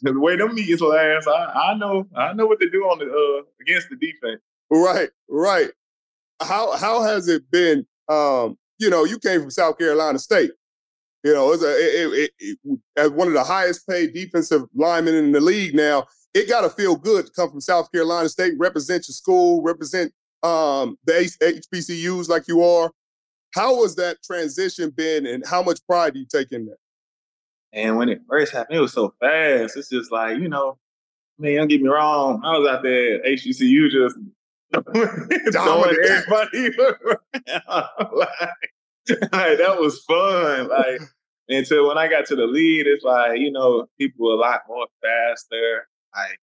the 0.04 0.18
way 0.18 0.38
them 0.38 0.56
meetings 0.56 0.80
last, 0.80 1.28
I, 1.28 1.72
I 1.72 1.74
know 1.74 2.08
I 2.16 2.32
know 2.32 2.46
what 2.46 2.62
to 2.62 2.70
do 2.70 2.84
on 2.84 3.00
the 3.00 3.08
uh, 3.08 3.44
against 3.60 3.90
the 3.90 3.98
defense. 3.98 4.42
Right, 4.70 5.10
right. 5.28 5.72
How 6.42 6.78
how 6.78 7.02
has 7.02 7.28
it 7.28 7.52
been? 7.52 7.86
Um, 8.08 8.58
you 8.80 8.90
know, 8.90 9.04
you 9.04 9.20
came 9.20 9.42
from 9.42 9.52
South 9.52 9.78
Carolina 9.78 10.18
State. 10.18 10.52
You 11.26 11.34
know, 11.34 11.52
it's 11.52 11.64
a, 11.64 11.72
it, 11.72 12.32
it, 12.40 12.58
it, 12.64 12.80
as 12.96 13.12
one 13.12 13.28
of 13.28 13.34
the 13.34 13.44
highest 13.44 13.86
paid 13.86 14.14
defensive 14.14 14.64
linemen 14.74 15.16
in 15.16 15.34
the 15.34 15.42
league 15.42 15.76
now, 15.76 16.06
it 16.34 16.50
got 16.50 16.62
to 16.62 16.70
feel 16.70 16.96
good 16.96 17.28
to 17.28 17.32
come 17.32 17.50
from 17.52 17.62
South 17.62 17.92
Carolina 17.92 18.30
State, 18.30 18.54
represent 18.58 19.08
your 19.08 19.14
school, 19.14 19.62
represent 19.62 20.12
um, 20.42 20.98
the 21.06 21.14
HBCUs 21.42 22.30
like 22.30 22.48
you 22.48 22.64
are. 22.64 22.92
How 23.54 23.76
was 23.76 23.96
that 23.98 24.18
transition 24.24 24.90
been, 24.90 25.28
and 25.28 25.46
how 25.46 25.62
much 25.62 25.80
pride 25.88 26.14
do 26.14 26.20
you 26.20 26.26
take 26.26 26.52
in 26.52 26.66
that? 26.66 26.78
And 27.72 27.98
when 27.98 28.10
it 28.10 28.22
first 28.28 28.52
happened, 28.52 28.78
it 28.78 28.82
was 28.82 28.94
so 28.94 29.14
fast. 29.20 29.78
It's 29.78 29.90
just 29.90 30.12
like, 30.12 30.38
you 30.38 30.48
know, 30.48 30.78
man, 31.38 31.58
don't 31.58 31.68
get 31.68 31.82
me 31.82 31.90
wrong. 31.90 32.42
I 32.44 32.58
was 32.58 32.68
out 32.68 32.84
there 32.84 33.16
at 33.16 33.26
HBCU 33.26 33.90
just 33.90 34.16
throwing 35.54 35.96
everybody 36.04 36.70
like, 38.14 38.40
like, 39.10 39.58
that 39.58 39.78
was 39.80 40.02
fun. 40.04 40.70
Like 40.70 41.02
until 41.50 41.88
when 41.88 41.98
I 41.98 42.08
got 42.08 42.26
to 42.28 42.36
the 42.36 42.46
lead, 42.46 42.88
it's 42.88 43.04
like, 43.04 43.40
you 43.40 43.52
know, 43.52 43.88
people 44.00 44.34
a 44.34 44.38
lot 44.40 44.62
more 44.68 44.88
faster. 45.02 45.88
Like 46.16 46.40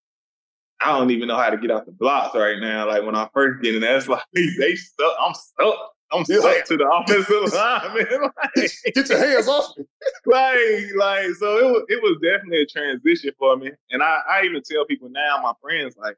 I 0.81 0.99
don't 0.99 1.11
even 1.11 1.29
know 1.29 1.37
how 1.37 1.51
to 1.51 1.59
get 1.59 1.71
off 1.71 1.85
the 1.85 1.93
blocks 1.93 2.35
right 2.35 2.59
now. 2.59 2.89
Like 2.89 3.05
when 3.05 3.15
I 3.15 3.29
first 3.35 3.63
get 3.63 3.75
in 3.75 3.83
there, 3.83 3.97
it's 3.97 4.09
like 4.09 4.23
they 4.35 4.77
stuck. 4.77 5.15
I'm 5.21 5.35
stuck. 5.35 5.77
I'm 6.13 6.25
stuck 6.25 6.43
yeah. 6.43 6.63
to 6.63 6.77
the 6.77 6.89
offensive 6.89 7.55
line, 7.55 7.95
man. 8.11 8.31
Like, 8.37 8.71
get 8.95 9.09
your 9.09 9.19
hands 9.19 9.47
off 9.47 9.77
me. 9.79 9.85
like, 10.27 10.59
like, 10.97 11.35
so 11.37 11.59
it 11.59 11.71
was 11.71 11.85
it 11.89 12.03
was 12.03 12.19
definitely 12.23 12.63
a 12.63 12.67
transition 12.67 13.31
for 13.39 13.57
me. 13.57 13.71
And 13.91 14.03
I, 14.03 14.21
I 14.29 14.43
even 14.45 14.63
tell 14.63 14.85
people 14.87 15.09
now, 15.09 15.39
my 15.43 15.53
friends, 15.63 15.95
like, 15.97 16.17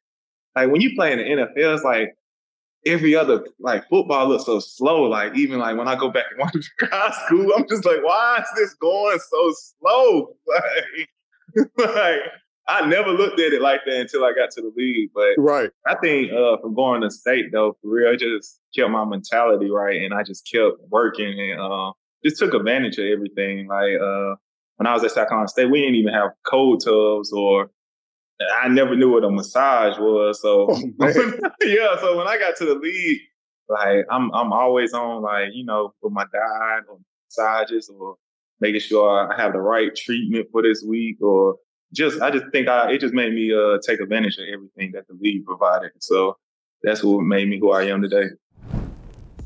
like 0.57 0.71
when 0.71 0.81
you 0.81 0.95
play 0.95 1.13
in 1.13 1.19
the 1.19 1.25
NFL, 1.25 1.75
it's 1.75 1.85
like 1.85 2.17
every 2.87 3.15
other 3.15 3.47
like 3.61 3.87
football 3.89 4.29
looks 4.29 4.47
so 4.47 4.61
slow. 4.61 5.03
Like 5.03 5.37
even 5.37 5.59
like 5.59 5.77
when 5.77 5.89
I 5.89 5.95
go 5.97 6.11
back 6.11 6.25
and 6.31 6.41
watch 6.41 6.71
high 6.91 7.11
school, 7.27 7.53
I'm 7.55 7.69
just 7.69 7.85
like, 7.85 8.03
why 8.03 8.39
is 8.41 8.49
this 8.57 8.75
going 8.75 9.19
so 9.19 9.55
slow? 9.79 10.37
Like, 10.47 11.09
like 11.79 12.21
I 12.69 12.87
never 12.87 13.11
looked 13.11 13.41
at 13.41 13.53
it 13.53 13.61
like 13.61 13.81
that 13.87 14.01
until 14.01 14.25
I 14.25 14.33
got 14.33 14.51
to 14.53 14.61
the 14.61 14.73
league. 14.77 15.11
But 15.15 15.31
right, 15.39 15.71
I 15.87 15.97
think 15.97 16.33
uh, 16.33 16.59
from 16.59 16.75
going 16.75 17.03
to 17.03 17.11
state 17.11 17.47
though, 17.53 17.77
for 17.83 17.91
real, 17.91 18.13
it 18.13 18.21
just 18.21 18.61
kept 18.75 18.91
my 18.91 19.05
mentality 19.05 19.71
right, 19.71 20.01
and 20.01 20.15
I 20.15 20.23
just 20.23 20.49
kept 20.51 20.77
working 20.89 21.39
and 21.39 21.61
uh, 21.61 21.93
just 22.25 22.39
took 22.39 22.55
advantage 22.55 22.99
of 22.99 23.07
everything. 23.07 23.67
Like 23.67 24.01
uh, 24.01 24.37
when 24.77 24.87
I 24.87 24.95
was 24.95 25.05
at 25.05 25.11
South 25.11 25.29
Carolina 25.29 25.49
State, 25.49 25.71
we 25.71 25.81
didn't 25.81 25.97
even 25.97 26.15
have 26.15 26.31
cold 26.45 26.83
tubs 26.85 27.33
or 27.33 27.71
I 28.61 28.69
never 28.69 28.97
knew 28.97 29.13
what 29.13 29.25
a 29.25 29.31
massage 29.31 29.99
was. 29.99 30.41
So 30.41 30.69
oh, 30.71 30.83
yeah, 31.63 31.99
so 32.01 32.17
when 32.17 32.29
I 32.29 32.39
got 32.39 32.57
to 32.57 32.65
the 32.65 32.75
league, 32.75 33.21
like 33.69 34.07
I'm 34.11 34.33
I'm 34.33 34.53
always 34.53 34.93
on 34.93 35.23
like 35.23 35.49
you 35.53 35.65
know 35.65 35.95
with 36.03 36.13
my 36.13 36.25
diet 36.33 36.85
or 36.89 36.99
massages 37.29 37.91
or 37.95 38.17
making 38.61 38.81
sure 38.81 39.33
I 39.33 39.41
have 39.41 39.53
the 39.53 39.61
right 39.61 39.95
treatment 39.95 40.49
for 40.53 40.63
this 40.63 40.85
week 40.87 41.17
or 41.21 41.57
just 41.93 42.21
I 42.21 42.31
just 42.31 42.47
think 42.53 42.69
I 42.69 42.93
it 42.93 42.99
just 42.99 43.15
made 43.15 43.33
me 43.33 43.53
uh 43.53 43.79
take 43.87 44.01
advantage 44.01 44.39
of 44.39 44.45
everything 44.53 44.93
that 44.93 45.07
the 45.09 45.15
league 45.21 45.45
provided. 45.45 45.93
So 46.01 46.37
that's 46.83 47.03
what 47.03 47.21
made 47.23 47.49
me 47.49 47.59
who 47.59 47.73
I 47.73 47.85
am 47.85 48.03
today. 48.03 48.31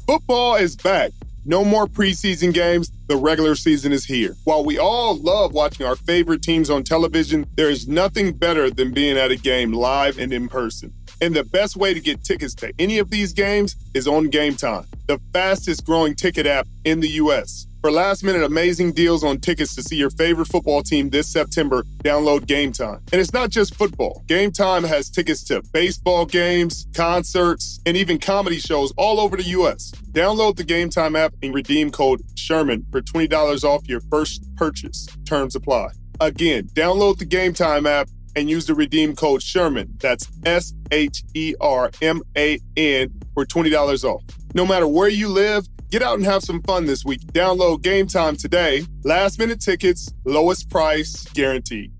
Football 0.06 0.56
is 0.56 0.76
back. 0.76 1.10
No 1.44 1.64
more 1.64 1.86
preseason 1.86 2.52
games. 2.52 2.90
The 3.06 3.16
regular 3.16 3.54
season 3.54 3.92
is 3.92 4.04
here. 4.04 4.34
While 4.44 4.64
we 4.64 4.78
all 4.78 5.16
love 5.16 5.52
watching 5.52 5.86
our 5.86 5.94
favorite 5.94 6.42
teams 6.42 6.70
on 6.70 6.82
television, 6.82 7.46
there 7.56 7.70
is 7.70 7.86
nothing 7.86 8.32
better 8.32 8.68
than 8.68 8.92
being 8.92 9.16
at 9.16 9.30
a 9.30 9.36
game 9.36 9.72
live 9.72 10.18
and 10.18 10.32
in 10.32 10.48
person. 10.48 10.92
And 11.20 11.34
the 11.34 11.44
best 11.44 11.76
way 11.76 11.94
to 11.94 12.00
get 12.00 12.24
tickets 12.24 12.54
to 12.56 12.72
any 12.80 12.98
of 12.98 13.10
these 13.10 13.32
games 13.32 13.76
is 13.94 14.08
on 14.08 14.24
Game 14.24 14.56
Time, 14.56 14.86
the 15.06 15.20
fastest 15.32 15.86
growing 15.86 16.16
ticket 16.16 16.46
app 16.46 16.66
in 16.84 16.98
the 16.98 17.08
U.S. 17.10 17.66
For 17.86 17.92
last 17.92 18.24
minute 18.24 18.42
amazing 18.42 18.94
deals 18.94 19.22
on 19.22 19.38
tickets 19.38 19.76
to 19.76 19.82
see 19.84 19.94
your 19.94 20.10
favorite 20.10 20.48
football 20.48 20.82
team 20.82 21.08
this 21.08 21.28
September, 21.28 21.84
download 22.02 22.44
Game 22.46 22.72
Time. 22.72 23.00
And 23.12 23.20
it's 23.20 23.32
not 23.32 23.50
just 23.50 23.76
football. 23.76 24.24
Game 24.26 24.50
Time 24.50 24.82
has 24.82 25.08
tickets 25.08 25.44
to 25.44 25.62
baseball 25.72 26.26
games, 26.26 26.88
concerts, 26.94 27.78
and 27.86 27.96
even 27.96 28.18
comedy 28.18 28.58
shows 28.58 28.92
all 28.96 29.20
over 29.20 29.36
the 29.36 29.44
U.S. 29.50 29.92
Download 30.10 30.56
the 30.56 30.64
Game 30.64 30.90
Time 30.90 31.14
app 31.14 31.32
and 31.44 31.54
redeem 31.54 31.92
code 31.92 32.22
Sherman 32.34 32.84
for 32.90 33.00
$20 33.00 33.62
off 33.62 33.86
your 33.86 34.00
first 34.10 34.44
purchase. 34.56 35.06
Terms 35.24 35.54
apply. 35.54 35.90
Again, 36.18 36.66
download 36.74 37.18
the 37.18 37.24
Game 37.24 37.54
Time 37.54 37.86
app 37.86 38.08
and 38.34 38.50
use 38.50 38.66
the 38.66 38.74
redeem 38.74 39.14
code 39.14 39.44
Sherman. 39.44 39.94
That's 39.98 40.26
S 40.44 40.74
H 40.90 41.22
E 41.34 41.54
R 41.60 41.92
M 42.02 42.20
A 42.36 42.58
N 42.76 43.12
for 43.32 43.46
$20 43.46 44.02
off. 44.02 44.24
No 44.54 44.66
matter 44.66 44.88
where 44.88 45.08
you 45.08 45.28
live, 45.28 45.68
Get 45.90 46.02
out 46.02 46.14
and 46.14 46.24
have 46.24 46.42
some 46.42 46.62
fun 46.62 46.86
this 46.86 47.04
week. 47.04 47.20
Download 47.32 47.80
Game 47.80 48.08
Time 48.08 48.36
today. 48.36 48.84
Last 49.04 49.38
minute 49.38 49.60
tickets, 49.60 50.12
lowest 50.24 50.68
price 50.68 51.24
guaranteed. 51.32 51.92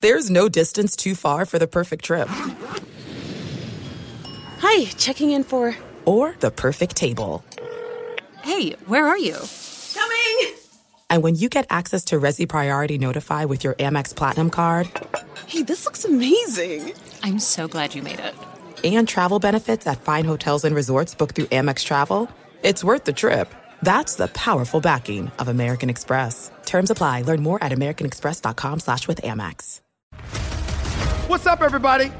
There's 0.00 0.30
no 0.30 0.48
distance 0.48 0.96
too 0.96 1.14
far 1.14 1.46
for 1.46 1.58
the 1.58 1.68
perfect 1.68 2.04
trip. 2.04 2.26
Hi, 4.58 4.84
checking 4.96 5.30
in 5.30 5.44
for. 5.44 5.76
Or 6.06 6.34
the 6.40 6.50
perfect 6.50 6.96
table. 6.96 7.44
Hey, 8.42 8.72
where 8.86 9.06
are 9.06 9.18
you? 9.18 9.36
Coming! 9.94 10.54
And 11.08 11.22
when 11.22 11.36
you 11.36 11.48
get 11.48 11.66
access 11.70 12.04
to 12.06 12.16
Resy 12.18 12.48
Priority 12.48 12.98
Notify 12.98 13.44
with 13.44 13.62
your 13.62 13.74
Amex 13.74 14.16
Platinum 14.16 14.50
card. 14.50 14.88
Hey, 15.46 15.62
this 15.62 15.84
looks 15.84 16.04
amazing! 16.04 16.94
I'm 17.22 17.38
so 17.38 17.68
glad 17.68 17.94
you 17.94 18.02
made 18.02 18.18
it. 18.18 18.34
And 18.82 19.06
travel 19.06 19.38
benefits 19.38 19.86
at 19.86 20.00
fine 20.00 20.24
hotels 20.24 20.64
and 20.64 20.74
resorts 20.74 21.14
booked 21.14 21.36
through 21.36 21.46
Amex 21.46 21.84
Travel 21.84 22.30
it's 22.62 22.84
worth 22.84 23.04
the 23.04 23.12
trip. 23.12 23.54
That's 23.82 24.16
the 24.16 24.28
powerful 24.28 24.80
backing 24.80 25.30
of 25.38 25.48
American 25.48 25.90
Express. 25.90 26.50
Terms 26.66 26.90
apply. 26.90 27.22
Learn 27.22 27.42
more 27.42 27.62
at 27.62 27.72
americanexpress.com 27.72 28.80
slash 28.80 29.08
with 29.08 29.20
Amex. 29.22 29.80
What's 31.28 31.46
up, 31.46 31.62
everybody? 31.62 32.12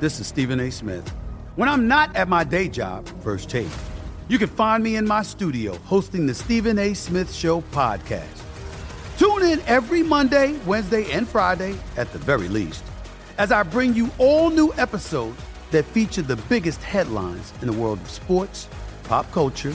This 0.00 0.20
is 0.20 0.26
Stephen 0.26 0.60
A. 0.60 0.70
Smith. 0.70 1.08
When 1.56 1.68
I'm 1.68 1.88
not 1.88 2.14
at 2.14 2.28
my 2.28 2.44
day 2.44 2.68
job, 2.68 3.08
First 3.22 3.50
Take, 3.50 3.66
you 4.28 4.38
can 4.38 4.48
find 4.48 4.84
me 4.84 4.96
in 4.96 5.06
my 5.08 5.22
studio 5.22 5.74
hosting 5.78 6.26
the 6.26 6.34
Stephen 6.34 6.78
A. 6.78 6.94
Smith 6.94 7.32
Show 7.32 7.62
podcast. 7.72 8.42
Tune 9.18 9.42
in 9.42 9.60
every 9.66 10.02
Monday, 10.02 10.56
Wednesday, 10.66 11.10
and 11.10 11.26
Friday, 11.26 11.74
at 11.96 12.12
the 12.12 12.18
very 12.18 12.46
least, 12.46 12.84
as 13.38 13.50
I 13.50 13.64
bring 13.64 13.94
you 13.94 14.10
all 14.18 14.50
new 14.50 14.72
episodes 14.74 15.40
that 15.72 15.84
feature 15.86 16.22
the 16.22 16.36
biggest 16.36 16.82
headlines 16.82 17.52
in 17.60 17.66
the 17.66 17.72
world 17.72 18.00
of 18.00 18.08
sports, 18.08 18.68
pop 19.04 19.28
culture, 19.32 19.74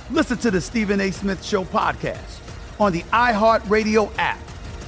Listen 0.11 0.37
to 0.39 0.51
the 0.51 0.59
Stephen 0.59 0.99
A. 0.99 1.09
Smith 1.09 1.41
Show 1.41 1.63
podcast 1.63 2.41
on 2.81 2.91
the 2.91 3.01
iHeartRadio 3.13 4.11
app, 4.17 4.39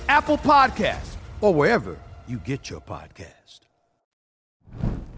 Apple 0.10 0.38
Podcast, 0.38 1.16
or 1.40 1.54
wherever 1.54 1.98
you 2.28 2.40
get 2.40 2.70
your 2.70 2.82
podcast. 2.82 3.62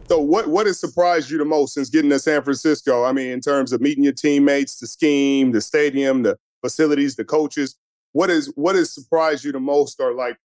So, 0.08 0.20
what 0.20 0.48
what 0.48 0.68
has 0.68 0.80
surprised 0.80 1.32
you 1.32 1.40
the 1.40 1.46
most 1.46 1.74
since 1.74 1.90
getting 1.90 2.12
to 2.12 2.20
San 2.20 2.44
Francisco? 2.44 3.04
I 3.04 3.14
mean, 3.14 3.32
in 3.32 3.42
terms 3.42 3.74
of 3.74 3.82
meeting 3.82 4.04
your 4.04 4.14
teammates, 4.14 4.78
the 4.78 4.86
scheme, 4.86 5.52
the 5.52 5.60
stadium, 5.60 6.22
the 6.22 6.38
facilities, 6.62 7.16
the 7.16 7.26
coaches. 7.26 7.76
What 8.12 8.30
is 8.30 8.54
what 8.56 8.76
has 8.76 8.94
surprised 8.94 9.44
you 9.44 9.52
the 9.52 9.60
most, 9.60 10.00
or 10.00 10.14
like 10.14 10.38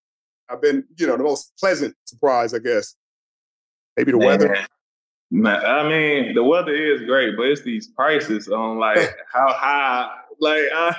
I've 0.49 0.63
been, 0.63 0.85
you 0.97 1.07
know, 1.07 1.19
the 1.19 1.23
most 1.23 1.53
pleasant 1.61 1.95
surprise, 2.07 2.55
I 2.55 2.61
guess. 2.61 2.95
Maybe 3.95 4.13
the 4.13 4.19
Man. 4.19 4.27
weather. 4.27 4.67
Man, 5.31 5.65
I 5.65 5.89
mean, 5.89 6.35
the 6.35 6.43
weather 6.43 6.75
is 6.75 7.03
great, 7.03 7.37
but 7.37 7.47
it's 7.47 7.63
these 7.63 7.89
prices 7.89 8.49
on 8.49 8.79
like 8.79 8.99
how 9.33 9.53
high. 9.53 10.11
Like 10.41 10.65
I, 10.75 10.97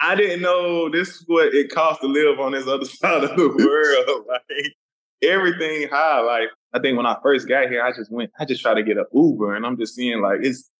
I 0.00 0.14
didn't 0.14 0.42
know 0.42 0.90
this 0.90 1.08
is 1.08 1.24
what 1.26 1.54
it 1.54 1.70
costs 1.70 2.02
to 2.02 2.06
live 2.06 2.38
on 2.38 2.52
this 2.52 2.66
other 2.66 2.84
side 2.86 3.24
of 3.24 3.30
the 3.36 3.48
world. 3.48 4.26
like 4.28 4.74
everything 5.22 5.88
high. 5.88 6.20
Like 6.20 6.48
I 6.74 6.80
think 6.80 6.96
when 6.96 7.06
I 7.06 7.16
first 7.22 7.48
got 7.48 7.70
here, 7.70 7.82
I 7.82 7.92
just 7.92 8.12
went. 8.12 8.30
I 8.38 8.44
just 8.44 8.60
tried 8.60 8.74
to 8.74 8.82
get 8.82 8.98
an 8.98 9.06
Uber, 9.12 9.54
and 9.54 9.64
I'm 9.64 9.78
just 9.78 9.94
seeing 9.94 10.20
like 10.20 10.40
it's 10.42 10.70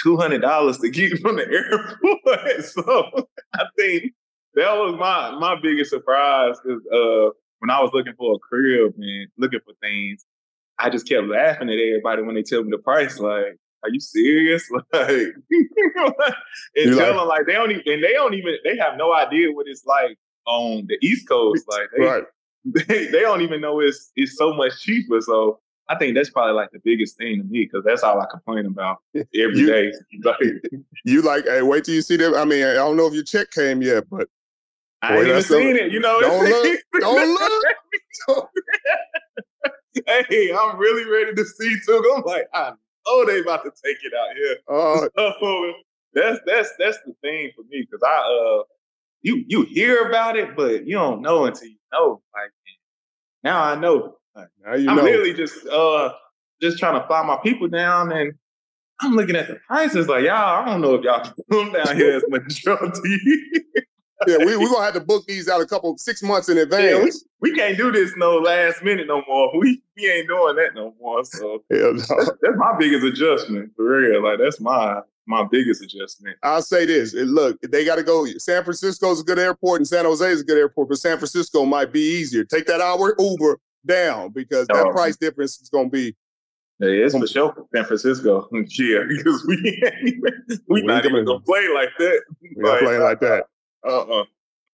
two 0.00 0.16
hundred 0.16 0.42
dollars 0.42 0.78
to 0.78 0.90
get 0.90 1.18
from 1.20 1.36
the 1.36 1.48
airport. 1.48 2.64
so 2.64 3.28
I 3.54 3.64
think 3.76 4.12
that 4.54 4.72
was 4.72 4.94
my 4.98 5.32
my 5.38 5.60
biggest 5.60 5.90
surprise 5.90 6.56
because 6.62 6.80
uh, 6.92 7.30
when 7.58 7.70
I 7.70 7.80
was 7.80 7.90
looking 7.92 8.14
for 8.16 8.36
a 8.36 8.38
crib 8.38 8.94
and 8.98 9.28
looking 9.36 9.60
for 9.64 9.74
things, 9.80 10.24
I 10.78 10.90
just 10.90 11.08
kept 11.08 11.26
laughing 11.26 11.68
at 11.70 11.78
everybody 11.78 12.22
when 12.22 12.34
they 12.34 12.42
tell 12.42 12.62
me 12.62 12.70
the 12.70 12.78
price. 12.78 13.18
Like, 13.18 13.58
are 13.82 13.90
you 13.90 14.00
serious? 14.00 14.68
Like, 14.92 15.08
and 15.10 15.34
You're 16.74 16.94
tell 16.96 17.08
like, 17.08 17.16
them 17.16 17.28
like 17.28 17.46
they 17.46 17.52
don't 17.54 17.70
even, 17.70 17.82
and 17.86 18.02
they 18.04 18.12
don't 18.12 18.34
even, 18.34 18.56
they 18.64 18.76
have 18.76 18.96
no 18.96 19.14
idea 19.14 19.52
what 19.52 19.66
it's 19.68 19.84
like 19.86 20.18
on 20.46 20.86
the 20.88 20.98
East 21.02 21.28
Coast. 21.28 21.64
Like 21.70 21.88
they, 21.96 22.04
Right. 22.04 22.24
they, 22.64 23.06
they 23.06 23.20
don't 23.20 23.42
even 23.42 23.60
know 23.60 23.80
it's 23.80 24.10
it's 24.16 24.36
so 24.36 24.52
much 24.52 24.80
cheaper. 24.82 25.20
So 25.20 25.60
I 25.88 25.94
think 25.96 26.16
that's 26.16 26.30
probably 26.30 26.54
like 26.54 26.70
the 26.72 26.80
biggest 26.84 27.16
thing 27.16 27.38
to 27.38 27.44
me 27.44 27.64
because 27.64 27.84
that's 27.84 28.02
all 28.02 28.20
I 28.20 28.26
complain 28.30 28.66
about 28.66 28.98
every 29.14 29.58
You- 29.58 29.66
day. 29.66 29.92
Like, 30.24 30.36
You 31.04 31.22
like, 31.22 31.44
hey, 31.46 31.62
wait 31.62 31.84
till 31.84 31.94
you 31.94 32.02
see 32.02 32.16
them. 32.16 32.34
I 32.34 32.44
mean, 32.44 32.64
I 32.64 32.74
don't 32.74 32.96
know 32.96 33.06
if 33.06 33.14
your 33.14 33.22
check 33.22 33.50
came 33.52 33.82
yet, 33.82 34.04
but 34.10 34.28
I 35.02 35.08
Boy, 35.10 35.14
ain't 35.14 35.22
even 35.22 35.34
that's 35.36 35.46
some- 35.46 35.58
seen 35.58 35.76
it. 35.76 35.92
You 35.92 36.00
know, 36.00 36.20
Don't 36.20 36.44
look, 36.48 36.80
don't 37.00 37.34
look. 38.28 38.50
hey, 40.06 40.52
I'm 40.52 40.78
really 40.78 41.08
ready 41.10 41.34
to 41.34 41.44
see 41.44 41.76
too. 41.86 42.14
I'm 42.16 42.22
like, 42.22 42.46
I 42.52 42.72
know 43.06 43.24
they 43.24 43.40
about 43.40 43.64
to 43.64 43.72
take 43.84 43.98
it 44.02 44.12
out 44.14 44.36
here. 44.36 44.56
uh, 45.16 45.32
So 45.40 45.72
that's 46.14 46.40
that's 46.46 46.70
that's 46.78 46.98
the 47.04 47.12
thing 47.22 47.50
for 47.54 47.62
me 47.68 47.86
because 47.88 48.02
I 48.06 48.16
uh 48.18 48.62
you 49.22 49.44
you 49.48 49.62
hear 49.64 50.08
about 50.08 50.36
it, 50.36 50.56
but 50.56 50.86
you 50.86 50.94
don't 50.94 51.20
know 51.20 51.44
until 51.44 51.68
you 51.68 51.76
know. 51.92 52.22
Like 52.34 52.50
now 53.44 53.62
I 53.62 53.74
know. 53.76 54.16
Like, 54.34 54.48
now 54.64 54.74
you 54.74 54.88
I'm 54.88 54.96
know. 54.96 55.04
literally 55.04 55.34
just 55.34 55.66
uh 55.66 56.12
just 56.60 56.78
trying 56.78 57.00
to 57.00 57.06
fly 57.06 57.22
my 57.22 57.38
people 57.42 57.68
down 57.68 58.12
and 58.12 58.32
I'm 59.00 59.14
looking 59.14 59.36
at 59.36 59.48
the 59.48 59.58
prices 59.66 60.08
like 60.08 60.24
y'all, 60.24 60.62
I 60.62 60.64
don't 60.64 60.80
know 60.80 60.94
if 60.94 61.02
y'all 61.04 61.30
come 61.50 61.72
down 61.72 61.96
here 61.96 62.16
as 62.16 62.24
much 62.28 62.42
as 62.46 62.64
majority. 62.64 63.18
Yeah, 64.26 64.38
we 64.38 64.56
we 64.56 64.66
gonna 64.70 64.84
have 64.84 64.94
to 64.94 65.00
book 65.00 65.26
these 65.26 65.48
out 65.48 65.60
a 65.60 65.66
couple 65.66 65.96
six 65.98 66.22
months 66.22 66.48
in 66.48 66.56
Yeah, 66.56 66.64
we, 66.64 66.76
advance. 66.76 67.24
we 67.40 67.52
can't 67.54 67.76
do 67.76 67.92
this 67.92 68.12
no 68.16 68.36
last 68.38 68.82
minute 68.82 69.06
no 69.06 69.22
more. 69.28 69.50
We 69.58 69.82
we 69.96 70.10
ain't 70.10 70.28
doing 70.28 70.56
that 70.56 70.74
no 70.74 70.94
more. 71.00 71.24
So 71.24 71.62
no. 71.70 71.92
that's, 71.94 72.08
that's 72.08 72.56
my 72.56 72.76
biggest 72.78 73.04
adjustment 73.04 73.72
for 73.76 73.84
real. 74.00 74.22
Like 74.22 74.38
that's 74.38 74.60
my 74.60 75.00
my 75.26 75.44
biggest 75.50 75.82
adjustment. 75.82 76.36
I'll 76.42 76.62
say 76.62 76.86
this: 76.86 77.12
look, 77.14 77.60
they 77.62 77.84
got 77.84 77.96
to 77.96 78.02
go. 78.02 78.26
San 78.38 78.64
Francisco's 78.64 79.20
a 79.20 79.24
good 79.24 79.38
airport, 79.38 79.80
and 79.80 79.88
San 79.88 80.04
Jose 80.04 80.26
is 80.30 80.40
a 80.40 80.44
good 80.44 80.58
airport, 80.58 80.88
but 80.88 80.98
San 80.98 81.18
Francisco 81.18 81.64
might 81.64 81.92
be 81.92 82.00
easier. 82.00 82.44
Take 82.44 82.66
that 82.66 82.80
hour 82.80 83.14
Uber 83.18 83.58
down 83.84 84.30
because 84.30 84.66
that 84.68 84.86
Oh. 84.86 84.92
price 84.92 85.16
difference 85.16 85.60
is 85.60 85.68
gonna 85.68 85.88
be. 85.88 86.14
Yeah, 86.78 86.88
it's 86.88 87.16
for 87.16 87.26
sure 87.26 87.66
San 87.74 87.84
Francisco. 87.84 88.48
Yeah, 88.52 89.00
because 89.08 89.44
we 89.46 89.80
ain't 89.84 89.94
even, 90.08 90.60
we 90.68 90.82
We 90.82 90.82
not 90.82 91.04
even 91.04 91.24
gonna 91.24 91.40
play 91.40 91.68
like 91.74 91.90
that. 91.98 92.22
We're 92.54 92.62
not 92.62 92.80
playing 92.82 93.02
like 93.02 93.20
that. 93.20 93.46
Uh 93.86 94.00
uh 94.20 94.24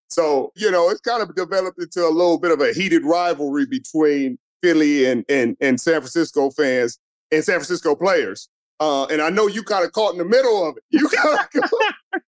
So 0.09 0.53
you 0.57 0.71
know, 0.71 0.91
it's 0.91 1.01
kind 1.01 1.23
of 1.23 1.35
developed 1.35 1.81
into 1.81 2.07
a 2.07 2.11
little 2.11 2.39
bit 2.39 2.51
of 2.51 2.61
a 2.61 2.73
heated 2.73 3.05
rivalry 3.05 3.67
between 3.67 4.39
Philly 4.63 5.07
and 5.07 5.25
and 5.29 5.57
and 5.61 5.81
San 5.81 6.01
Francisco 6.01 6.51
fans 6.51 6.99
and 7.31 7.45
San 7.45 7.57
Francisco 7.57 7.95
players. 7.95 8.49
Uh, 8.81 9.05
and 9.07 9.23
I 9.23 9.31
know 9.31 9.47
you 9.47 9.63
kind 9.63 9.85
of 9.85 9.93
caught 9.93 10.13
in 10.13 10.19
the 10.19 10.25
middle 10.25 10.69
of 10.69 10.77
it. 10.77 10.83
You 10.91 11.09
kind 11.09 11.39
of 11.39 11.71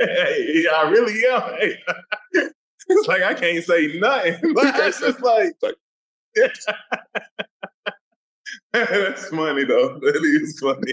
Hey, 0.00 0.66
I 0.72 0.88
really 0.90 1.24
am. 1.26 1.42
Hey. 1.58 1.78
It's 2.86 3.08
like 3.08 3.22
I 3.22 3.32
can't 3.32 3.64
say 3.64 3.98
nothing. 3.98 4.34
Like, 4.54 4.74
it's 4.76 5.00
just 5.00 5.22
like 5.22 5.54
that's 8.72 9.28
funny 9.28 9.64
though. 9.64 9.98
That 10.00 10.40
is 10.42 10.58
funny. 10.60 10.92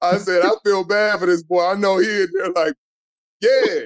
I 0.00 0.16
said, 0.16 0.42
I 0.42 0.52
feel 0.64 0.84
bad 0.84 1.18
for 1.20 1.26
this 1.26 1.42
boy. 1.42 1.66
I 1.66 1.74
know 1.74 1.98
he 1.98 2.22
in 2.22 2.28
there 2.32 2.50
like, 2.52 2.74
yeah. 3.40 3.84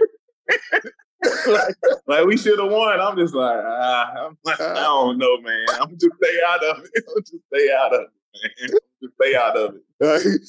like, 1.46 1.75
like 2.06 2.26
we 2.26 2.37
should 2.37 2.58
have 2.58 2.70
won. 2.70 3.00
I'm 3.00 3.16
just 3.16 3.34
like, 3.34 3.61
ah, 3.64 4.26
I'm 4.26 4.38
like, 4.44 4.61
I 4.61 4.75
don't 4.75 5.18
know, 5.18 5.40
man. 5.40 5.66
I'm 5.80 5.90
just 5.99 6.14
stay 6.23 6.38
out 6.46 6.64
of 6.64 6.84
it. 6.84 7.04
I'm 7.08 7.23
just 7.23 7.42
stay 7.52 7.73
out 7.73 7.94
of 7.94 8.00
it, 8.02 8.11
man. 8.42 8.78
Just 9.02 9.14
stay 9.20 9.34
out 9.37 9.56
of 9.56 9.75
it. 9.75 9.82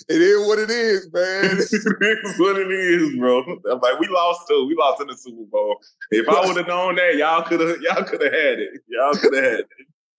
it 0.10 0.22
is 0.22 0.48
what 0.48 0.60
it 0.60 0.70
is, 0.70 1.10
man. 1.14 1.58
it's 1.60 2.40
what 2.40 2.58
it 2.58 2.72
is, 2.72 3.18
bro. 3.18 3.42
I'm 3.72 3.80
like, 3.80 4.00
we 4.00 4.08
lost 4.08 4.48
too. 4.48 4.66
We 4.68 4.76
lost 4.76 5.02
in 5.02 5.08
the 5.08 5.16
Super 5.16 5.44
Bowl. 5.44 5.78
If 6.12 6.28
I 6.28 6.46
would 6.46 6.58
have 6.58 6.68
known 6.68 6.96
that, 6.96 7.16
y'all 7.16 7.44
could 7.44 7.62
have, 7.62 7.82
y'all 7.82 8.04
could 8.04 8.22
have 8.24 8.34
had 8.34 8.60
it. 8.60 8.82
Y'all 8.88 9.14
could 9.14 9.34
have 9.34 9.44
had 9.44 9.60
it. 9.60 9.68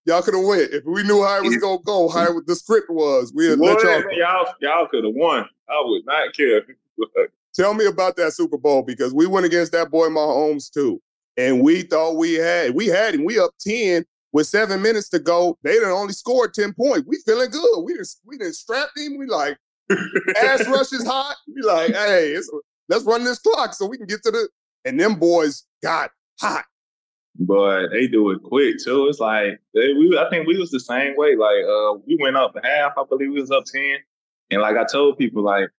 Y'all 0.07 0.23
could 0.23 0.35
have 0.35 0.45
went. 0.45 0.73
If 0.73 0.85
we 0.85 1.03
knew 1.03 1.25
how 1.25 1.39
it 1.39 1.45
was 1.45 1.57
gonna 1.57 1.83
go, 1.85 2.09
how 2.09 2.39
it- 2.39 2.47
the 2.47 2.55
script 2.55 2.89
was, 2.89 3.33
we'd 3.35 3.59
Boy, 3.59 3.75
let 3.75 3.83
y'all. 3.83 4.13
y'all, 4.13 4.55
y'all 4.61 4.87
could 4.87 5.05
have 5.05 5.15
won. 5.15 5.49
I 5.69 5.83
would 5.85 6.07
not 6.07 6.33
care. 6.33 6.63
Tell 7.57 7.73
me 7.73 7.87
about 7.87 8.17
that 8.17 8.35
Super 8.35 8.59
Bowl 8.59 8.83
because 8.83 9.15
we 9.15 9.27
went 9.27 9.47
against 9.47 9.73
that 9.73 9.91
boy 9.91 10.09
Mahomes 10.09 10.71
too, 10.71 11.01
and 11.39 11.63
we 11.63 11.83
thought 11.83 12.17
we 12.17 12.35
had 12.35 12.75
we 12.75 12.87
had 12.87 13.15
him. 13.15 13.25
We 13.25 13.39
up 13.39 13.53
ten 13.59 14.05
with 14.33 14.47
seven 14.47 14.83
minutes 14.83 15.09
to 15.11 15.19
go. 15.19 15.57
They 15.63 15.79
done 15.81 15.91
only 15.91 16.13
scored 16.13 16.53
ten 16.53 16.75
points. 16.75 17.07
We 17.07 17.19
feeling 17.25 17.49
good. 17.51 17.81
We 17.83 17.97
just 17.97 18.21
we 18.27 18.37
didn't 18.37 18.57
strap 18.57 18.91
him. 18.95 19.17
We 19.17 19.27
like 19.27 19.57
ass 20.43 20.69
rush 20.69 20.93
is 20.93 21.07
hot. 21.07 21.37
We 21.55 21.63
like 21.63 21.95
hey, 21.95 22.37
let's 22.91 23.05
run 23.05 23.25
this 23.25 23.39
clock 23.39 23.73
so 23.73 23.87
we 23.87 23.97
can 23.97 24.07
get 24.07 24.23
to 24.25 24.31
the. 24.31 24.49
And 24.85 25.01
them 25.01 25.17
boys 25.17 25.65
got 25.83 26.11
hot. 26.39 26.65
but 27.39 27.89
they 27.89 28.07
do 28.07 28.31
it 28.31 28.43
quick 28.43 28.77
too. 28.85 29.09
It's 29.09 29.19
like 29.19 29.61
they, 29.75 29.95
we, 29.95 30.17
I 30.19 30.29
think 30.31 30.47
we 30.47 30.59
was 30.59 30.71
the 30.71 30.79
same 30.79 31.17
way. 31.17 31.37
Like 31.37 31.65
uh, 31.65 31.95
we 32.07 32.19
went 32.21 32.37
up 32.37 32.55
half. 32.63 32.93
I 32.99 33.03
believe 33.09 33.31
we 33.33 33.41
was 33.41 33.51
up 33.51 33.65
ten, 33.65 33.97
and 34.51 34.61
like 34.61 34.77
I 34.77 34.85
told 34.85 35.19
people, 35.19 35.43
like 35.43 35.71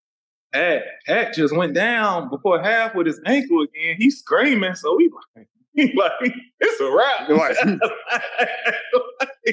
Pat, 0.53 0.83
Pat 1.05 1.33
just 1.33 1.55
went 1.55 1.73
down 1.73 2.29
before 2.29 2.61
half 2.61 2.95
with 2.95 3.07
his 3.07 3.19
ankle 3.25 3.61
again. 3.61 3.95
He's 3.97 4.19
screaming, 4.19 4.75
so 4.75 4.95
we 4.95 5.09
like, 5.35 5.47
like 5.95 6.33
it's 6.59 6.79
a 6.79 6.91
wrap. 6.91 7.29
Right. 7.29 7.55
Hmm. 7.59 7.75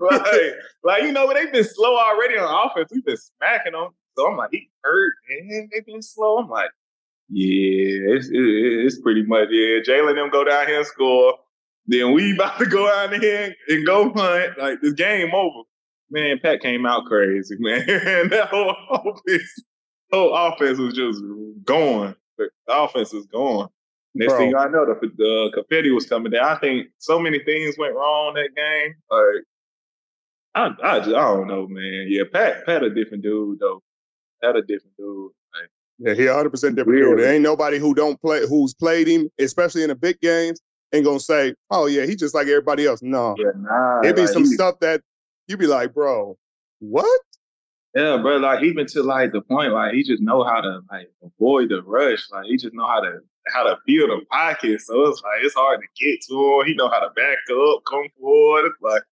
like, 0.00 0.52
like, 0.82 1.02
you 1.02 1.12
know, 1.12 1.32
they've 1.32 1.52
been 1.52 1.64
slow 1.64 1.96
already 1.98 2.36
on 2.38 2.68
offense. 2.70 2.90
We've 2.92 3.04
been 3.04 3.16
smacking 3.16 3.72
them. 3.72 3.88
So 4.16 4.30
I'm 4.30 4.36
like, 4.36 4.50
he 4.52 4.70
hurt 4.82 5.14
and 5.30 5.70
they've 5.72 5.84
been 5.86 6.02
slow. 6.02 6.38
I'm 6.38 6.48
like, 6.48 6.70
yeah, 7.28 8.14
it's, 8.16 8.28
it- 8.28 8.84
it's 8.86 9.00
pretty 9.00 9.22
much, 9.24 9.48
yeah. 9.50 9.80
Jalen 9.80 10.14
them 10.14 10.30
go 10.30 10.44
down 10.44 10.66
here 10.66 10.78
and 10.78 10.86
score. 10.86 11.34
Then 11.86 12.12
we 12.12 12.32
about 12.34 12.58
to 12.58 12.66
go 12.66 12.88
out 12.90 13.12
here 13.14 13.54
and, 13.68 13.86
go 13.86 14.12
hunt. 14.12 14.58
Like, 14.58 14.80
this 14.80 14.92
game 14.94 15.34
over. 15.34 15.62
Man, 16.10 16.38
Pat 16.40 16.60
came 16.60 16.86
out 16.86 17.06
crazy, 17.06 17.56
man. 17.58 17.86
that 18.30 18.48
whole 18.50 18.74
offense, 18.90 19.64
whole 20.14 20.34
offense 20.34 20.78
was 20.78 20.94
just 20.94 21.22
gone. 21.64 22.14
The 22.38 22.48
offense 22.68 23.12
is 23.12 23.26
gone. 23.26 23.68
Next 24.14 24.32
Bro. 24.32 24.38
thing 24.38 24.56
I 24.56 24.66
know, 24.66 24.86
the, 24.86 24.94
the 25.16 25.50
confetti 25.54 25.90
was 25.90 26.06
coming 26.06 26.30
down. 26.30 26.44
I 26.44 26.56
think 26.56 26.88
so 26.98 27.18
many 27.18 27.40
things 27.40 27.76
went 27.76 27.94
wrong 27.94 28.34
that 28.34 28.54
game. 28.54 28.94
Like, 29.10 29.44
I, 30.54 30.70
I, 30.88 30.98
just, 31.00 31.10
I 31.10 31.34
don't 31.34 31.48
know, 31.48 31.66
man. 31.66 32.06
Yeah, 32.08 32.22
Pat, 32.32 32.64
Pat 32.64 32.84
a 32.84 32.90
different 32.90 33.24
dude 33.24 33.58
though. 33.58 33.82
Pat 34.42 34.54
a 34.54 34.62
different 34.62 34.96
dude. 34.96 35.32
Like, 35.52 35.68
Yeah, 35.98 36.14
he 36.14 36.26
100 36.26 36.50
percent 36.50 36.76
different 36.76 37.00
dude. 37.00 37.18
There 37.18 37.32
ain't 37.32 37.42
nobody 37.42 37.78
who 37.78 37.92
don't 37.92 38.20
play 38.20 38.46
who's 38.46 38.72
played 38.72 39.08
him, 39.08 39.28
especially 39.40 39.82
in 39.82 39.88
the 39.88 39.96
big 39.96 40.20
games, 40.20 40.60
ain't 40.92 41.04
gonna 41.04 41.18
say, 41.18 41.54
"Oh 41.70 41.86
yeah, 41.86 42.06
he's 42.06 42.16
just 42.20 42.34
like 42.36 42.46
everybody 42.46 42.86
else." 42.86 43.02
No, 43.02 43.34
yeah, 43.36 43.50
nah. 43.56 44.00
it 44.02 44.14
be 44.14 44.22
like, 44.22 44.30
some 44.30 44.44
he- 44.44 44.52
stuff 44.52 44.78
that 44.80 45.00
you'd 45.48 45.58
be 45.58 45.66
like, 45.66 45.92
"Bro, 45.92 46.36
what?" 46.78 47.20
Yeah, 47.94 48.16
bro. 48.16 48.38
Like 48.38 48.64
even 48.64 48.86
to 48.88 49.02
like 49.02 49.32
the 49.32 49.40
point, 49.40 49.72
like 49.72 49.94
he 49.94 50.02
just 50.02 50.22
know 50.22 50.42
how 50.42 50.60
to 50.60 50.80
like 50.90 51.10
avoid 51.22 51.68
the 51.68 51.82
rush. 51.82 52.24
Like 52.32 52.46
he 52.46 52.56
just 52.56 52.74
know 52.74 52.86
how 52.86 53.00
to 53.00 53.20
how 53.48 53.62
to 53.64 53.76
feel 53.86 54.08
the 54.08 54.20
pocket. 54.30 54.80
So 54.80 55.02
it's 55.06 55.22
like 55.22 55.44
it's 55.44 55.54
hard 55.54 55.80
to 55.80 56.04
get 56.04 56.20
to 56.28 56.60
him. 56.60 56.66
He 56.66 56.74
know 56.74 56.88
how 56.88 57.00
to 57.00 57.10
back 57.10 57.38
up, 57.50 57.82
come 57.88 58.06
forward. 58.20 58.66
It's 58.66 58.82
like, 58.82 59.02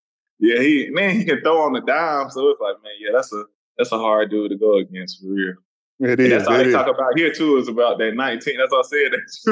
yeah, 0.41 0.61
he 0.61 0.91
man, 0.91 1.17
he 1.17 1.25
can 1.25 1.41
throw 1.43 1.63
on 1.63 1.75
the 1.75 1.81
dime. 1.81 2.31
So 2.31 2.49
it's 2.51 2.61
like, 2.61 2.77
man, 2.83 2.93
yeah, 2.99 3.11
that's 3.13 3.33
a 3.33 3.45
that's 3.79 3.93
a 3.93 3.99
hard 3.99 4.31
dude 4.31 4.51
to 4.51 4.57
go 4.57 4.79
against 4.79 5.21
for 5.21 5.29
real. 5.29 5.55
It 6.01 6.19
And 6.19 6.33
that's 6.33 6.49
all 6.49 6.57
they 6.57 6.65
is. 6.65 6.75
talk 6.75 6.89
about 6.89 7.17
here 7.17 7.33
too 7.33 7.59
is 7.59 7.69
about 7.69 7.99
that 7.99 8.17
19. 8.17 8.59
That's 8.59 8.73
all 8.73 8.81
I 8.81 8.89
said. 8.89 9.13
Just, 9.45 9.47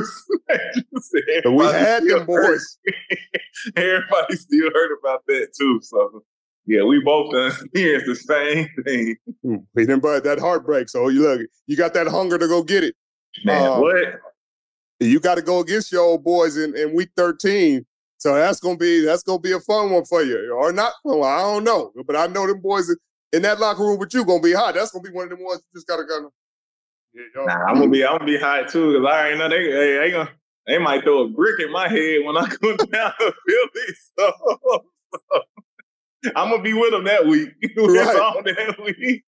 just 0.93 1.13
said 1.13 1.45
we 1.53 1.65
had 1.67 2.03
them 2.03 2.27
boys. 2.27 2.79
Everybody 3.77 4.35
still 4.37 4.71
heard 4.75 4.91
about 4.99 5.25
that 5.29 5.49
too. 5.57 5.79
So 5.83 6.25
yeah, 6.67 6.83
we 6.83 7.01
both 7.01 7.33
done 7.33 7.47
experienced 7.51 8.07
the 8.07 8.15
same 8.15 8.69
thing. 8.85 9.17
We 9.43 9.87
didn't 9.87 10.01
but 10.01 10.25
that 10.25 10.39
heartbreak. 10.39 10.89
So 10.89 11.09
you 11.09 11.23
look, 11.23 11.43
you 11.67 11.77
got 11.77 11.95
that 11.95 12.07
hunger 12.07 12.39
to 12.39 12.47
go 12.47 12.63
get 12.63 12.85
it. 12.85 12.95
Man, 13.45 13.73
Um, 13.73 13.81
what? 13.81 14.21
You 15.01 15.19
got 15.19 15.37
to 15.37 15.43
go 15.43 15.61
against 15.61 15.91
your 15.91 16.03
old 16.03 16.23
boys 16.23 16.59
in, 16.59 16.77
in 16.77 16.95
week 16.95 17.11
13. 17.17 17.87
So 18.21 18.35
that's 18.35 18.61
gonna 18.61 18.77
be 18.77 19.03
that's 19.03 19.23
gonna 19.23 19.39
be 19.39 19.53
a 19.53 19.61
fun 19.61 19.91
one 19.91 20.05
for 20.05 20.23
you, 20.23 20.53
or 20.53 20.75
not 20.75 20.93
one, 21.05 21.27
I 21.27 21.39
don't 21.39 21.65
know, 21.65 21.91
but 22.07 22.17
I 22.17 22.27
know 22.27 22.47
them 22.47 22.61
boys 22.61 22.95
in, 23.33 23.41
that 23.43 23.59
locker 23.59 23.83
room 23.83 23.99
with 23.99 24.13
you 24.13 24.27
gonna 24.27 24.43
be 24.43 24.53
hot. 24.53 24.75
That's 24.75 24.91
gonna 24.91 25.03
be 25.03 25.11
one 25.11 25.25
of 25.25 25.31
them 25.31 25.43
ones 25.43 25.63
you 25.73 25.79
just 25.79 25.87
gotta 25.87 26.05
kind 26.05 26.27
of. 26.27 26.33
Yeah. 27.15 27.23
Nah, 27.47 27.65
I'm 27.65 27.77
gonna 27.77 27.89
be 27.89 28.05
I'm 28.05 28.19
gonna 28.19 28.27
be 28.27 28.39
hot 28.39 28.69
too 28.69 28.93
because 28.93 29.07
I 29.11 29.21
already 29.21 29.39
know 29.39 29.49
they 29.49 29.73
they, 29.73 29.99
they 29.99 30.11
gonna 30.11 30.31
they 30.67 30.77
might 30.77 31.03
throw 31.03 31.25
a 31.25 31.29
brick 31.29 31.61
in 31.61 31.73
my 31.73 31.89
head 31.89 32.19
when 32.23 32.37
I 32.37 32.45
come 32.61 32.77
down 32.77 33.13
to 33.19 33.33
Philly. 33.47 33.95
So, 34.19 34.33
so 35.33 35.43
I'm 36.37 36.51
gonna 36.51 36.63
be 36.63 36.73
with 36.75 36.93
them 36.93 37.05
that 37.05 37.27
week. 37.27 37.51
it's 37.61 37.77
Right. 37.77 38.17
on 38.17 38.45
that 38.45 38.77
week. 38.85 39.23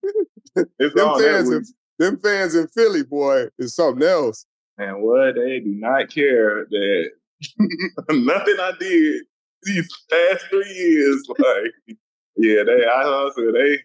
It's 0.79 0.95
them 0.95 1.09
on 1.09 1.21
that 1.23 1.29
fans 1.29 1.49
week. 1.49 1.59
in 1.59 1.65
them 1.99 2.19
fans 2.21 2.55
in 2.55 2.69
Philly, 2.69 3.03
boy, 3.03 3.47
is 3.59 3.75
something 3.75 4.07
else. 4.07 4.47
And 4.79 5.03
what 5.03 5.35
they 5.37 5.61
do 5.61 5.75
not 5.75 6.11
care 6.11 6.67
that 6.69 7.11
nothing 8.11 8.57
I 8.61 8.73
did 8.79 9.23
these 9.63 9.89
past 10.11 10.47
three 10.51 10.73
years. 10.73 11.23
Like, 11.39 11.97
yeah, 12.37 12.63
they 12.65 12.87
I 12.87 13.31
said 13.35 13.55
they 13.55 13.79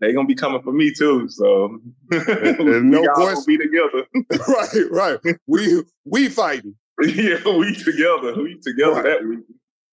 they 0.00 0.12
gonna 0.12 0.26
be 0.26 0.34
coming 0.34 0.62
for 0.62 0.72
me 0.72 0.92
too. 0.92 1.28
So 1.28 1.78
we 2.10 2.18
no 2.18 3.04
gonna 3.14 3.36
be 3.46 3.58
together. 3.58 4.06
right, 4.48 5.18
right. 5.24 5.36
We 5.46 5.82
we 6.04 6.28
fighting. 6.28 6.74
yeah, 7.00 7.36
we 7.44 7.74
together. 7.74 8.34
We 8.42 8.58
together 8.62 8.92
right. 8.92 9.04
that 9.04 9.26
week. 9.26 9.40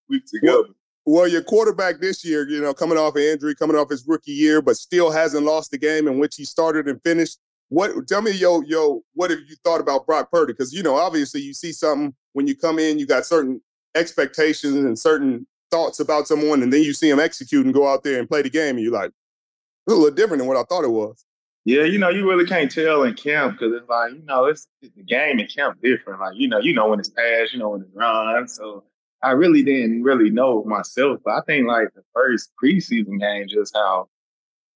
We 0.10 0.22
together. 0.22 0.64
Well, 0.64 0.66
well, 1.06 1.28
your 1.28 1.42
quarterback 1.42 2.00
this 2.00 2.24
year, 2.24 2.48
you 2.48 2.62
know, 2.62 2.74
coming 2.74 2.98
off 2.98 3.16
an 3.16 3.24
injury, 3.24 3.56
coming 3.56 3.76
off 3.76 3.90
his 3.90 4.08
rookie 4.08 4.32
year, 4.32 4.62
but 4.62 4.78
still 4.78 5.12
hasn't 5.12 5.46
lost 5.46 5.74
a 5.74 5.78
game 5.78 6.08
in 6.08 6.20
which 6.20 6.36
he 6.36 6.46
started 6.46 6.88
and 6.88 7.02
finished. 7.04 7.40
What? 7.70 8.08
Tell 8.08 8.22
me, 8.22 8.32
yo, 8.32 8.62
yo, 8.62 9.02
what 9.14 9.32
have 9.32 9.40
you 9.40 9.56
thought 9.64 9.82
about 9.82 10.06
Brock 10.06 10.32
Purdy? 10.32 10.54
Because 10.54 10.74
you 10.74 10.84
know, 10.84 10.96
obviously, 10.96 11.42
you 11.42 11.54
see 11.54 11.72
something 11.72 12.14
when 12.34 12.46
you 12.46 12.56
come 12.56 12.80
in, 12.80 13.00
you 13.00 13.08
got 13.08 13.26
certain 13.26 13.62
expectations 13.96 14.76
and 14.76 14.98
certain 14.98 15.48
thoughts 15.72 16.00
about 16.00 16.28
someone, 16.28 16.62
and 16.62 16.72
then 16.72 16.84
you 16.84 16.94
see 16.94 17.10
him 17.10 17.20
execute 17.20 17.66
and 17.66 17.74
go 17.74 17.88
out 17.88 18.04
there 18.04 18.20
and 18.20 18.30
play 18.30 18.42
the 18.42 18.50
game, 18.50 18.76
and 18.76 18.82
you're 18.82 18.94
like, 18.94 19.12
it's 19.88 19.94
a 19.94 19.96
little 19.96 20.12
different 20.12 20.40
than 20.40 20.48
what 20.48 20.58
I 20.58 20.64
thought 20.64 20.84
it 20.84 20.92
was. 20.92 21.26
Yeah, 21.64 21.84
you 21.84 22.00
know, 22.00 22.10
you 22.10 22.28
really 22.28 22.46
can't 22.46 22.72
tell 22.72 23.04
in 23.04 23.14
camp 23.14 23.54
because 23.54 23.74
it's 23.74 23.88
like, 23.88 24.14
you 24.14 24.24
know, 24.24 24.46
it's 24.46 24.68
the 24.82 25.04
game 25.04 25.40
in 25.40 25.48
camp 25.48 25.80
different. 25.82 26.20
Like, 26.20 26.36
you 26.36 26.48
know, 26.48 26.60
you 26.60 26.74
know 26.74 26.90
when 26.90 27.00
it's 27.00 27.10
pass, 27.10 27.54
you 27.54 27.60
know 27.60 27.70
when 27.70 27.82
it's 27.82 27.92
run. 27.94 28.48
So 28.48 28.84
I 29.24 29.32
really 29.32 29.64
didn't 29.64 30.04
really 30.04 30.30
know 30.30 30.64
myself. 30.64 31.20
But 31.24 31.32
I 31.32 31.42
think 31.46 31.68
like 31.68 31.90
the 31.94 32.04
first 32.14 32.52
preseason 32.62 33.20
game, 33.20 33.48
just 33.48 33.76
how 33.76 34.10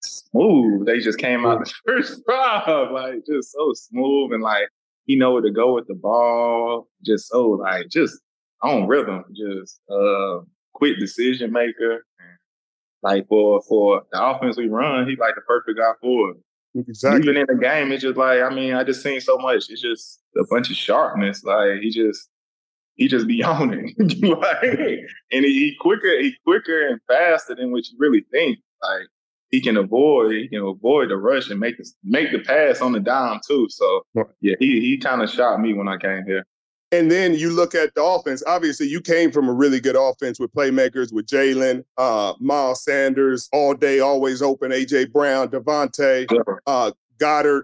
smooth 0.02 0.86
they 0.86 1.00
just 1.00 1.18
came 1.18 1.46
out 1.46 1.66
the 1.66 1.74
first 1.86 2.24
drive, 2.26 2.92
like 2.92 3.26
just 3.26 3.52
so 3.52 3.74
smooth 3.74 4.34
and 4.34 4.44
like 4.44 4.70
he 5.06 5.16
know 5.16 5.34
where 5.34 5.42
to 5.42 5.52
go 5.52 5.74
with 5.74 5.88
the 5.88 5.96
ball, 5.96 6.88
just 7.04 7.30
so 7.30 7.50
like 7.50 7.90
just 7.90 8.20
on 8.62 8.88
rhythm, 8.88 9.24
just 9.36 9.80
uh 9.90 10.40
quick 10.74 11.00
decision 11.00 11.52
maker. 11.52 12.06
Like 13.02 13.28
for 13.28 13.62
for 13.68 14.04
the 14.12 14.24
offense 14.24 14.58
we 14.58 14.68
run, 14.68 15.08
he's 15.08 15.20
like 15.20 15.36
the 15.36 15.42
perfect 15.42 15.78
guy 15.78 15.92
for 16.02 16.32
it. 16.32 16.38
Exactly. 16.88 17.22
Even 17.22 17.38
in 17.38 17.46
the 17.48 17.56
game, 17.56 17.92
it's 17.92 18.02
just 18.04 18.18
like 18.18 18.42
I 18.42 18.50
mean, 18.54 18.74
I 18.74 18.84
just 18.84 19.02
seen 19.02 19.22
so 19.22 19.38
much. 19.38 19.70
It's 19.70 19.82
just 19.82 20.22
a 20.38 20.44
bunch 20.50 20.70
of 20.70 20.76
sharpness. 20.76 21.44
Like 21.44 21.80
he 21.82 21.90
just 21.90 22.30
he 22.96 23.08
just 23.08 23.28
be 23.28 23.44
on 23.44 23.74
it. 23.74 24.24
like, 24.24 25.00
and 25.32 25.46
he, 25.46 25.54
he, 25.54 25.76
quicker, 25.80 26.20
he 26.20 26.34
quicker 26.46 26.88
and 26.88 27.00
faster 27.08 27.56
than 27.56 27.72
what 27.72 27.88
you 27.88 27.96
really 28.00 28.26
think. 28.32 28.60
Like 28.82 29.08
he 29.50 29.62
can 29.62 29.78
avoid, 29.78 30.34
he 30.34 30.48
can 30.48 30.66
avoid 30.66 31.10
the 31.10 31.18
rush 31.18 31.50
and 31.50 31.60
make 31.60 31.78
the 31.78 31.90
make 32.04 32.32
the 32.32 32.40
pass 32.40 32.82
on 32.82 32.92
the 32.92 33.00
dime 33.00 33.40
too. 33.48 33.68
So 33.70 34.06
yeah, 34.42 34.56
he 34.60 34.80
he 34.82 34.98
kind 34.98 35.22
of 35.22 35.30
shot 35.30 35.60
me 35.62 35.74
when 35.74 35.88
I 35.88 35.98
came 35.98 36.26
here. 36.26 36.46
And 36.92 37.12
then 37.12 37.34
you 37.34 37.50
look 37.50 37.76
at 37.76 37.94
the 37.96 38.04
offense. 38.04 38.44
Obviously, 38.46 38.88
you 38.88 39.02
came 39.02 39.32
from 39.32 39.50
a 39.50 39.54
really 39.54 39.80
good 39.80 39.96
offense 39.98 40.40
with 40.40 40.54
playmakers 40.54 41.12
with 41.12 41.26
Jalen, 41.26 41.84
uh, 41.98 42.34
Miles 42.40 42.84
Sanders, 42.84 43.50
all 43.52 43.74
day, 43.74 44.00
always 44.00 44.42
open, 44.42 44.72
AJ 44.72 45.12
Brown, 45.12 45.50
DeVonta, 45.50 46.26
uh, 46.68 46.92
Goedert. 47.18 47.64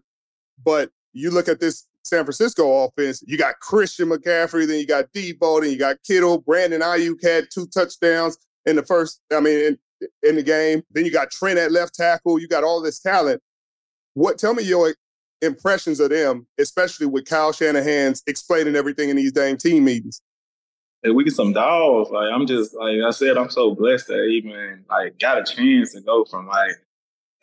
But 0.65 0.89
you 1.13 1.29
look 1.31 1.47
at 1.47 1.59
this 1.59 1.87
San 2.03 2.23
Francisco 2.23 2.85
offense, 2.85 3.23
you 3.25 3.37
got 3.37 3.59
Christian 3.59 4.09
McCaffrey, 4.09 4.67
then 4.67 4.79
you 4.79 4.87
got 4.87 5.11
Deebo, 5.13 5.61
then 5.61 5.71
you 5.71 5.77
got 5.77 5.97
Kittle. 6.03 6.39
Brandon 6.39 6.81
Aiyuk 6.81 7.23
had 7.23 7.45
two 7.53 7.67
touchdowns 7.67 8.37
in 8.65 8.75
the 8.75 8.83
first, 8.83 9.21
I 9.31 9.39
mean, 9.39 9.59
in, 9.59 9.77
in 10.23 10.35
the 10.35 10.43
game. 10.43 10.83
Then 10.91 11.05
you 11.05 11.11
got 11.11 11.31
Trent 11.31 11.59
at 11.59 11.71
left 11.71 11.95
tackle. 11.95 12.39
You 12.39 12.47
got 12.47 12.63
all 12.63 12.81
this 12.81 12.99
talent. 12.99 13.41
What? 14.13 14.37
Tell 14.37 14.53
me 14.53 14.63
your 14.63 14.93
impressions 15.41 15.99
of 15.99 16.09
them, 16.09 16.47
especially 16.59 17.07
with 17.07 17.25
Kyle 17.25 17.51
Shanahan's 17.51 18.23
explaining 18.27 18.75
everything 18.75 19.09
in 19.09 19.15
these 19.15 19.31
dang 19.31 19.57
team 19.57 19.83
meetings? 19.83 20.21
Hey, 21.03 21.11
we 21.11 21.23
get 21.23 21.33
some 21.33 21.53
dogs. 21.53 22.11
Like 22.11 22.31
I'm 22.31 22.45
just 22.45 22.75
like 22.75 22.97
I 23.05 23.09
said, 23.09 23.37
I'm 23.37 23.49
so 23.49 23.73
blessed 23.73 24.07
that 24.07 24.23
even 24.23 24.85
like 24.89 25.17
got 25.19 25.39
a 25.39 25.43
chance 25.43 25.93
to 25.93 26.01
go 26.01 26.25
from 26.25 26.47
like 26.47 26.75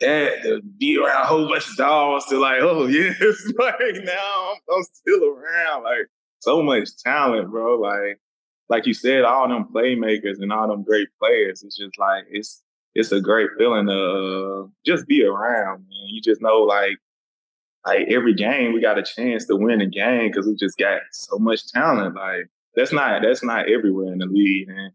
that 0.01 0.43
to 0.43 0.61
be 0.61 0.97
around 0.97 1.23
a 1.23 1.27
whole 1.27 1.47
bunch 1.47 1.67
of 1.69 1.75
dogs 1.75 2.25
to 2.27 2.37
like, 2.37 2.61
oh 2.61 2.87
yes, 2.87 3.17
like 3.59 4.03
now 4.03 4.53
I'm, 4.53 4.75
I'm 4.75 4.83
still 4.83 5.23
around. 5.25 5.83
Like 5.83 6.07
so 6.39 6.61
much 6.61 6.89
talent, 7.03 7.49
bro. 7.49 7.79
Like 7.79 8.19
like 8.69 8.85
you 8.85 8.93
said, 8.93 9.23
all 9.23 9.47
them 9.47 9.65
playmakers 9.73 10.41
and 10.41 10.53
all 10.53 10.67
them 10.67 10.83
great 10.83 11.09
players. 11.19 11.63
It's 11.63 11.77
just 11.77 11.97
like 11.97 12.25
it's 12.29 12.61
it's 12.95 13.11
a 13.11 13.21
great 13.21 13.49
feeling 13.57 13.87
to 13.87 13.93
uh, 13.93 14.67
just 14.85 15.07
be 15.07 15.23
around. 15.23 15.79
Man. 15.79 16.07
You 16.07 16.21
just 16.21 16.41
know 16.41 16.59
like 16.59 16.97
like 17.85 18.07
every 18.09 18.33
game 18.33 18.73
we 18.73 18.81
got 18.81 18.99
a 18.99 19.03
chance 19.03 19.45
to 19.45 19.55
win 19.55 19.81
a 19.81 19.87
game 19.87 20.27
because 20.27 20.47
we 20.47 20.55
just 20.55 20.77
got 20.77 21.01
so 21.11 21.37
much 21.37 21.71
talent. 21.71 22.15
Like 22.15 22.49
that's 22.75 22.93
not 22.93 23.21
that's 23.21 23.43
not 23.43 23.69
everywhere 23.69 24.11
in 24.11 24.19
the 24.19 24.25
league, 24.25 24.69
and 24.69 24.91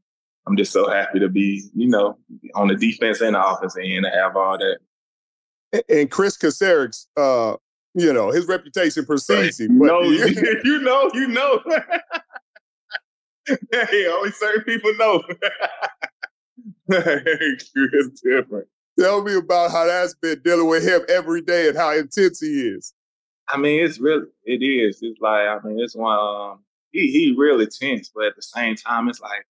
I'm 0.46 0.56
just 0.56 0.72
so 0.72 0.88
happy 0.88 1.18
to 1.20 1.28
be 1.28 1.62
you 1.74 1.88
know 1.88 2.16
on 2.54 2.68
the 2.68 2.76
defense 2.76 3.20
and 3.20 3.34
the 3.34 3.44
offense 3.44 3.76
end 3.76 4.04
to 4.04 4.10
have 4.10 4.36
all 4.36 4.58
that. 4.58 4.78
And 5.88 6.10
Chris 6.10 6.36
Kocurek, 6.36 7.06
uh, 7.16 7.56
you 7.94 8.12
know 8.12 8.30
his 8.30 8.46
reputation 8.46 9.06
precedes 9.06 9.60
him. 9.60 9.78
no, 9.86 10.02
you, 10.02 10.26
you 10.64 10.82
know, 10.82 11.10
you 11.14 11.28
know. 11.28 11.60
hey, 13.70 14.06
only 14.08 14.32
certain 14.32 14.64
people 14.64 14.92
know. 14.96 15.22
it's 16.88 18.20
different. 18.20 18.66
Tell 18.98 19.22
me 19.22 19.34
about 19.34 19.70
how 19.70 19.86
that's 19.86 20.14
been 20.14 20.40
dealing 20.44 20.68
with 20.68 20.86
him 20.86 21.02
every 21.08 21.40
day 21.40 21.68
and 21.68 21.76
how 21.76 21.92
intense 21.92 22.40
he 22.40 22.46
is. 22.46 22.92
I 23.48 23.58
mean, 23.58 23.84
it's 23.84 23.98
really 23.98 24.26
it 24.44 24.64
is. 24.64 24.98
It's 25.02 25.20
like 25.20 25.46
I 25.46 25.58
mean, 25.64 25.80
it's 25.80 25.96
one. 25.96 26.18
Um, 26.18 26.60
he 26.92 27.10
he 27.10 27.34
really 27.36 27.66
tense, 27.66 28.10
but 28.14 28.26
at 28.26 28.36
the 28.36 28.42
same 28.42 28.76
time, 28.76 29.08
it's 29.08 29.20
like 29.20 29.46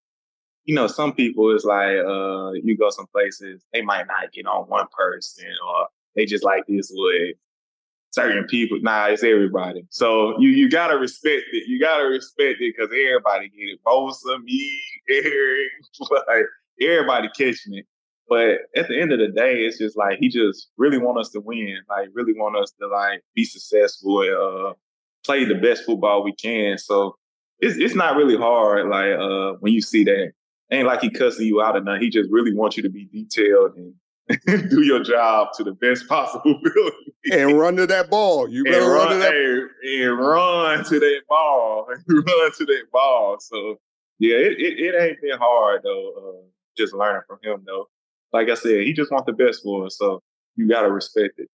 you 0.64 0.74
know, 0.74 0.86
some 0.86 1.12
people 1.12 1.54
it's 1.54 1.64
like 1.64 1.96
uh, 1.96 2.52
you 2.52 2.76
go 2.76 2.90
some 2.90 3.06
places 3.06 3.62
they 3.72 3.82
might 3.82 4.06
not 4.06 4.32
get 4.32 4.46
on 4.46 4.68
one 4.68 4.86
person 4.96 5.50
or 5.66 5.88
they 6.14 6.26
just 6.26 6.44
like 6.44 6.64
this 6.66 6.90
with 6.94 7.36
certain 8.14 8.44
people. 8.44 8.78
Nah, 8.80 9.06
it's 9.06 9.24
everybody. 9.24 9.86
So 9.90 10.38
you 10.38 10.50
you 10.50 10.70
gotta 10.70 10.96
respect 10.96 11.44
it. 11.52 11.66
You 11.66 11.80
gotta 11.80 12.04
respect 12.04 12.60
it 12.60 12.74
because 12.76 12.90
everybody 12.90 13.48
get 13.48 13.68
it. 13.68 13.80
Bosa, 13.84 14.42
me, 14.42 14.80
Arik, 15.10 15.66
like 16.28 16.44
everybody 16.80 17.28
catching 17.36 17.74
it. 17.74 17.86
But 18.28 18.60
at 18.74 18.88
the 18.88 18.98
end 18.98 19.12
of 19.12 19.18
the 19.18 19.28
day, 19.28 19.64
it's 19.64 19.78
just 19.78 19.98
like 19.98 20.18
he 20.18 20.28
just 20.28 20.68
really 20.78 20.98
want 20.98 21.18
us 21.18 21.30
to 21.30 21.40
win. 21.40 21.78
Like 21.88 22.08
really 22.14 22.32
want 22.32 22.56
us 22.56 22.72
to 22.80 22.86
like 22.86 23.22
be 23.34 23.44
successful 23.44 24.22
and 24.22 24.34
uh, 24.34 24.72
play 25.24 25.44
the 25.44 25.56
best 25.56 25.84
football 25.84 26.24
we 26.24 26.34
can. 26.34 26.78
So 26.78 27.16
it's 27.58 27.76
it's 27.76 27.94
not 27.94 28.16
really 28.16 28.36
hard. 28.36 28.88
Like 28.88 29.12
uh, 29.12 29.58
when 29.60 29.72
you 29.72 29.82
see 29.82 30.04
that, 30.04 30.32
ain't 30.70 30.86
like 30.86 31.02
he 31.02 31.10
cussing 31.10 31.46
you 31.46 31.60
out 31.60 31.76
or 31.76 31.80
nothing. 31.80 32.02
He 32.02 32.10
just 32.10 32.30
really 32.30 32.54
wants 32.54 32.76
you 32.76 32.82
to 32.84 32.90
be 32.90 33.06
detailed 33.06 33.76
and 33.76 33.94
do 34.46 34.82
your 34.82 35.02
job 35.02 35.48
to 35.56 35.64
the 35.64 35.72
best 35.72 36.08
possible 36.08 36.56
ability. 36.66 37.12
and 37.32 37.58
run 37.58 37.76
to 37.76 37.86
that 37.86 38.10
ball. 38.10 38.48
You 38.48 38.64
better 38.64 38.90
run, 38.90 39.08
run, 39.08 39.10
to 39.10 39.18
that 39.18 39.34
and, 39.34 39.70
and 40.02 40.18
run 40.18 40.84
to 40.84 40.98
that 40.98 41.20
ball. 41.28 41.86
run 42.08 42.52
to 42.58 42.64
that 42.64 42.84
ball. 42.92 43.38
So 43.40 43.78
yeah, 44.18 44.36
it, 44.36 44.58
it, 44.58 44.78
it 44.78 45.02
ain't 45.02 45.20
been 45.20 45.38
hard 45.38 45.82
though. 45.82 46.12
Uh, 46.16 46.46
just 46.76 46.94
learning 46.94 47.22
from 47.28 47.38
him 47.42 47.62
though 47.66 47.88
like 48.34 48.50
I 48.50 48.54
said, 48.54 48.82
he 48.82 48.92
just 48.92 49.12
wants 49.12 49.26
the 49.26 49.32
best 49.32 49.62
for 49.62 49.86
us. 49.86 49.96
So 49.96 50.20
you 50.56 50.68
got 50.68 50.82
to 50.82 50.90
respect 50.90 51.38
it. 51.38 51.48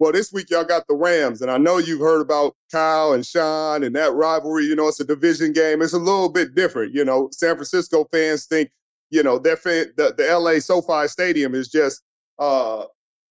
Well, 0.00 0.12
this 0.12 0.32
week 0.32 0.50
y'all 0.50 0.64
got 0.64 0.86
the 0.86 0.94
Rams, 0.94 1.40
and 1.42 1.50
I 1.50 1.58
know 1.58 1.78
you've 1.78 2.00
heard 2.00 2.20
about 2.20 2.54
Kyle 2.70 3.12
and 3.12 3.24
Sean 3.24 3.82
and 3.82 3.96
that 3.96 4.12
rivalry. 4.12 4.64
You 4.64 4.76
know, 4.76 4.88
it's 4.88 5.00
a 5.00 5.04
division 5.04 5.52
game. 5.52 5.80
It's 5.80 5.92
a 5.92 5.98
little 5.98 6.28
bit 6.28 6.54
different. 6.54 6.92
You 6.92 7.04
know, 7.04 7.28
San 7.32 7.54
Francisco 7.54 8.06
fans 8.12 8.46
think, 8.46 8.70
you 9.10 9.22
know, 9.22 9.38
their 9.38 9.56
fan, 9.56 9.86
the, 9.96 10.14
the 10.16 10.38
LA 10.38 10.58
SoFi 10.58 11.08
Stadium 11.08 11.54
is 11.54 11.68
just, 11.68 12.02
uh, 12.38 12.84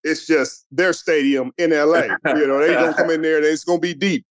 it's 0.03 0.25
just 0.25 0.65
their 0.71 0.93
stadium 0.93 1.51
in 1.57 1.71
LA. 1.71 2.03
you 2.35 2.47
know, 2.47 2.59
they 2.59 2.73
gonna 2.73 2.93
come 2.93 3.09
in 3.09 3.21
there. 3.21 3.37
and 3.37 3.45
It's 3.45 3.63
gonna 3.63 3.79
be 3.79 3.93
deep. 3.93 4.25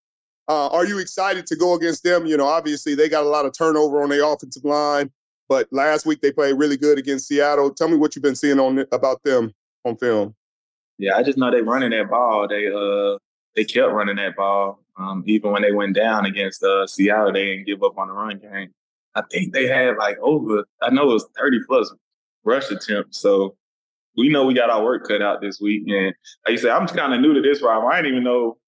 Uh, 0.48 0.68
are 0.68 0.86
you 0.86 0.98
excited 0.98 1.46
to 1.48 1.56
go 1.56 1.74
against 1.74 2.04
them? 2.04 2.26
You 2.26 2.36
know, 2.36 2.46
obviously 2.46 2.94
they 2.94 3.08
got 3.08 3.24
a 3.24 3.28
lot 3.28 3.46
of 3.46 3.52
turnover 3.56 4.02
on 4.02 4.08
their 4.08 4.24
offensive 4.24 4.64
line. 4.64 5.10
But 5.48 5.68
last 5.70 6.06
week 6.06 6.20
they 6.20 6.32
played 6.32 6.54
really 6.54 6.76
good 6.76 6.98
against 6.98 7.28
Seattle. 7.28 7.72
Tell 7.72 7.88
me 7.88 7.96
what 7.96 8.16
you've 8.16 8.22
been 8.22 8.36
seeing 8.36 8.58
on 8.58 8.84
about 8.92 9.22
them 9.22 9.52
on 9.84 9.96
film. 9.96 10.34
Yeah, 10.98 11.16
I 11.16 11.22
just 11.22 11.38
know 11.38 11.50
they're 11.50 11.62
running 11.62 11.90
that 11.90 12.10
ball. 12.10 12.48
They 12.48 12.68
uh 12.68 13.18
they 13.54 13.64
kept 13.64 13.92
running 13.92 14.16
that 14.16 14.36
ball. 14.36 14.80
Um, 14.98 15.24
even 15.26 15.50
when 15.50 15.62
they 15.62 15.72
went 15.72 15.94
down 15.94 16.26
against 16.26 16.62
uh, 16.62 16.86
Seattle, 16.86 17.32
they 17.32 17.44
didn't 17.44 17.66
give 17.66 17.82
up 17.82 17.98
on 17.98 18.08
the 18.08 18.14
run 18.14 18.38
game. 18.38 18.72
I 19.16 19.22
think 19.30 19.52
they 19.52 19.66
had 19.66 19.96
like 19.96 20.18
over, 20.20 20.64
I 20.82 20.90
know 20.90 21.10
it 21.10 21.14
was 21.14 21.26
30 21.36 21.60
plus 21.66 21.92
rush 22.44 22.70
attempts. 22.70 23.20
So 23.20 23.56
we 24.16 24.28
know 24.28 24.46
we 24.46 24.54
got 24.54 24.70
our 24.70 24.84
work 24.84 25.08
cut 25.08 25.22
out 25.22 25.40
this 25.40 25.60
week. 25.60 25.82
And 25.88 26.14
like 26.44 26.52
you 26.52 26.58
said, 26.58 26.70
I'm 26.70 26.86
kind 26.86 27.12
of 27.12 27.20
new 27.20 27.34
to 27.34 27.40
this 27.40 27.62
rival. 27.62 27.88
I 27.88 27.96
didn't 27.96 28.12
even 28.12 28.24
know 28.24 28.58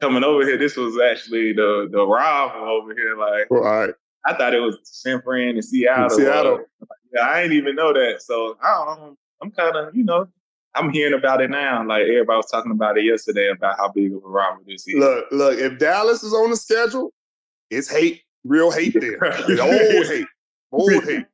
coming 0.00 0.24
over 0.24 0.44
here, 0.46 0.58
this 0.58 0.76
was 0.76 0.98
actually 1.00 1.52
the 1.52 1.88
the 1.90 2.06
rival 2.06 2.68
over 2.68 2.94
here. 2.94 3.16
Like, 3.16 3.46
right. 3.50 3.94
I 4.26 4.34
thought 4.34 4.54
it 4.54 4.60
was 4.60 4.78
San 4.84 5.20
Fran 5.22 5.50
and 5.50 5.64
Seattle. 5.64 6.06
Uh, 6.06 6.08
Seattle. 6.08 6.60
Yeah, 7.12 7.26
I 7.26 7.42
didn't 7.42 7.56
even 7.56 7.76
know 7.76 7.92
that. 7.92 8.22
So 8.22 8.56
I 8.62 8.96
don't, 8.96 9.18
I'm 9.42 9.50
kind 9.50 9.76
of, 9.76 9.94
you 9.94 10.04
know, 10.04 10.26
I'm 10.74 10.90
hearing 10.90 11.14
about 11.14 11.40
it 11.40 11.50
now. 11.50 11.86
Like 11.86 12.02
everybody 12.02 12.36
was 12.36 12.50
talking 12.50 12.72
about 12.72 12.98
it 12.98 13.04
yesterday 13.04 13.50
about 13.50 13.76
how 13.76 13.88
big 13.88 14.12
of 14.12 14.24
a 14.24 14.28
rivalry 14.28 14.64
this 14.66 14.86
is. 14.86 14.94
Look, 14.96 15.26
look, 15.30 15.58
if 15.58 15.78
Dallas 15.78 16.22
is 16.22 16.32
on 16.32 16.50
the 16.50 16.56
schedule, 16.56 17.12
it's 17.70 17.90
hate, 17.90 18.22
real 18.44 18.70
hate 18.70 18.96
there. 18.98 19.24
Old 19.60 20.06
hate, 20.06 20.26
old 20.72 21.04
hate. 21.04 21.26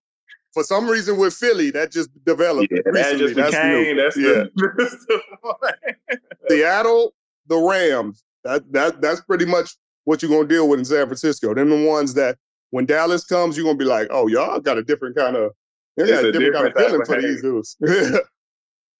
For 0.53 0.65
some 0.65 0.89
reason 0.89 1.17
with 1.17 1.35
Philly, 1.35 1.71
that 1.71 1.93
just 1.93 2.11
developed. 2.25 2.73
Yeah, 2.73 2.81
that 2.93 3.19
just 3.19 3.37
that's 3.37 3.51
became, 3.53 3.83
new. 3.83 4.03
that's 4.03 4.17
yeah. 4.17 4.45
the 4.57 6.19
Seattle, 6.49 7.15
the 7.47 7.57
Rams. 7.57 8.25
That 8.43 8.73
that 8.73 9.01
that's 9.01 9.21
pretty 9.21 9.45
much 9.45 9.77
what 10.05 10.23
you're 10.23 10.31
gonna 10.31 10.49
deal 10.49 10.69
with 10.69 10.81
in 10.81 10.85
San 10.85 11.07
Francisco. 11.07 11.55
Them 11.55 11.71
the 11.71 11.87
ones 11.87 12.15
that 12.15 12.37
when 12.71 12.87
Dallas 12.87 13.25
comes, 13.25 13.57
you're 13.57 13.67
gonna 13.67 13.79
be 13.79 13.85
like, 13.85 14.09
oh, 14.11 14.27
y'all 14.27 14.59
got 14.61 14.79
a 14.79 14.83
different 14.83 15.17
kind 15.17 15.37
of, 15.37 15.53
they 15.97 16.09
got 16.09 16.25
a 16.25 16.33
different, 16.33 16.55
kind 16.55 16.67
of 16.67 16.75
feeling 16.75 17.05
for 17.05 17.21
these 17.21 17.43
dudes. 17.43 17.77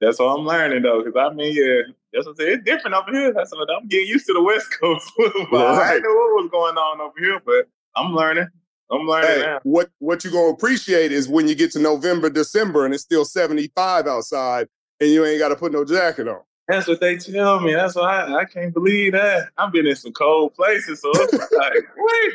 That's 0.01 0.19
what 0.19 0.39
I'm 0.39 0.47
learning 0.47 0.83
though, 0.83 1.03
because 1.03 1.19
I 1.19 1.35
mean, 1.35 1.55
yeah, 1.55 1.93
that's 2.13 2.27
what 2.27 2.33
I'm 2.33 2.37
saying. 2.37 2.53
It's 2.55 2.65
different 2.65 2.97
over 2.97 3.13
here. 3.13 3.35
That's 3.35 3.53
what 3.53 3.69
I'm 3.71 3.87
getting 3.87 4.07
used 4.07 4.27
to 4.27 4.33
the 4.33 4.43
West 4.43 4.69
Coast. 4.81 5.13
but 5.51 5.67
I 5.67 5.93
didn't 5.93 6.05
know 6.05 6.15
what 6.15 6.43
was 6.43 6.51
going 6.51 6.77
on 6.77 7.01
over 7.03 7.19
here, 7.19 7.39
but 7.45 7.69
I'm 7.97 8.15
learning. 8.15 8.49
I'm 8.91 9.07
learning 9.07 9.29
Hey, 9.29 9.43
now. 9.43 9.61
what 9.63 9.91
what 9.99 10.25
you 10.25 10.31
gonna 10.31 10.53
appreciate 10.53 11.13
is 11.13 11.29
when 11.29 11.47
you 11.49 11.55
get 11.55 11.73
to 11.73 11.79
November, 11.79 12.29
December, 12.31 12.85
and 12.85 12.93
it's 12.95 13.03
still 13.03 13.25
75 13.25 14.07
outside, 14.07 14.69
and 15.01 15.11
you 15.11 15.25
ain't 15.25 15.39
got 15.39 15.49
to 15.49 15.57
put 15.57 15.73
no 15.73 15.85
jacket 15.85 16.29
on. 16.29 16.41
That's 16.69 16.87
what 16.87 17.01
they 17.01 17.17
tell 17.17 17.61
me. 17.61 17.75
That's 17.75 17.95
why 17.97 18.23
I, 18.23 18.41
I 18.41 18.45
can't 18.45 18.73
believe 18.73 19.13
that. 19.13 19.49
I've 19.59 19.73
been 19.73 19.87
in 19.87 19.97
some 19.97 20.13
cold 20.13 20.55
places, 20.55 21.01
so 21.01 21.11
it's 21.23 21.37
like, 21.53 21.73
wait, 21.97 22.33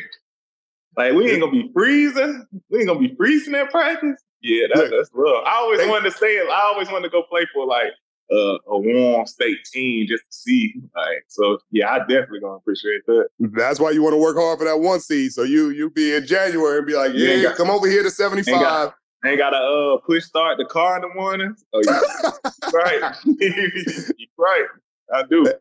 like 0.97 1.13
we 1.13 1.31
ain't 1.31 1.41
gonna 1.41 1.51
be 1.51 1.69
freezing. 1.73 2.45
We 2.69 2.79
ain't 2.79 2.87
gonna 2.87 2.99
be 2.99 3.15
freezing 3.15 3.55
at 3.55 3.69
practice. 3.69 4.21
Yeah, 4.41 4.67
that, 4.73 4.91
that's 4.91 5.09
love. 5.13 5.43
I 5.45 5.55
always 5.57 5.79
wanted 5.87 6.11
to 6.11 6.17
say 6.17 6.35
it. 6.35 6.49
I 6.49 6.71
always 6.71 6.89
wanted 6.89 7.03
to 7.03 7.09
go 7.09 7.23
play 7.23 7.47
for 7.53 7.65
like 7.65 7.87
uh, 8.31 8.57
a 8.67 8.79
warm 8.79 9.25
state 9.25 9.63
team 9.71 10.07
just 10.07 10.23
to 10.23 10.31
see. 10.35 10.73
Like, 10.95 11.25
so 11.27 11.59
yeah, 11.71 11.91
I 11.91 11.99
definitely 11.99 12.39
gonna 12.41 12.55
appreciate 12.55 13.05
that. 13.07 13.27
That's 13.39 13.79
why 13.79 13.91
you 13.91 14.01
want 14.01 14.13
to 14.13 14.17
work 14.17 14.37
hard 14.37 14.59
for 14.59 14.65
that 14.65 14.79
one 14.79 14.99
seed. 14.99 15.31
So 15.33 15.43
you 15.43 15.69
you 15.69 15.89
be 15.89 16.15
in 16.15 16.25
January 16.25 16.77
and 16.77 16.87
be 16.87 16.95
like, 16.95 17.11
yeah, 17.13 17.41
got- 17.41 17.55
come 17.57 17.69
over 17.69 17.87
here 17.87 18.01
to 18.01 18.07
Ain't 18.07 18.13
75. 18.15 18.91
ain't 19.25 19.37
got 19.37 19.51
to 19.51 19.57
uh, 19.57 19.97
push 20.05 20.23
start 20.23 20.57
the 20.57 20.65
car 20.65 20.97
in 20.97 21.01
the 21.03 21.13
morning. 21.13 21.55
Oh, 21.73 21.81
yeah. 21.81 21.99
right, 22.73 23.01
right. 24.37 24.65
I 25.13 25.23
do. 25.29 25.51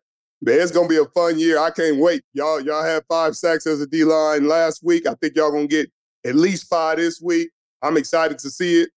It's 0.47 0.71
gonna 0.73 0.89
be 0.89 0.99
a 0.99 1.05
fun 1.07 1.39
year. 1.39 1.59
I 1.59 1.71
can't 1.71 1.99
wait. 1.99 2.23
Y'all, 2.35 2.61
y'all 2.61 2.83
had 2.85 3.03
five 3.09 3.37
sacks 3.37 3.67
as 3.67 3.81
a 3.81 3.87
D 3.87 4.05
line 4.05 4.47
last 4.47 4.83
week. 4.83 5.07
I 5.07 5.15
think 5.15 5.37
y'all 5.37 5.51
gonna 5.51 5.67
get 5.67 5.91
at 6.27 6.35
least 6.35 6.69
five 6.69 6.99
this 6.99 7.21
week. 7.21 7.51
I'm 7.83 7.97
excited 7.97 8.39
to 8.41 8.51
see 8.51 8.83
it. 8.83 8.91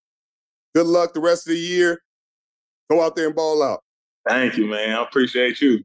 Good 0.76 0.88
luck 0.88 1.14
the 1.14 1.20
rest 1.22 1.48
of 1.48 1.54
the 1.54 1.60
year. 1.60 2.02
Go 2.90 3.02
out 3.04 3.16
there 3.16 3.28
and 3.28 3.36
ball 3.36 3.62
out. 3.64 3.84
Thank 4.28 4.58
you, 4.58 4.66
man. 4.68 4.92
I 4.98 5.04
appreciate 5.04 5.62
you. 5.62 5.84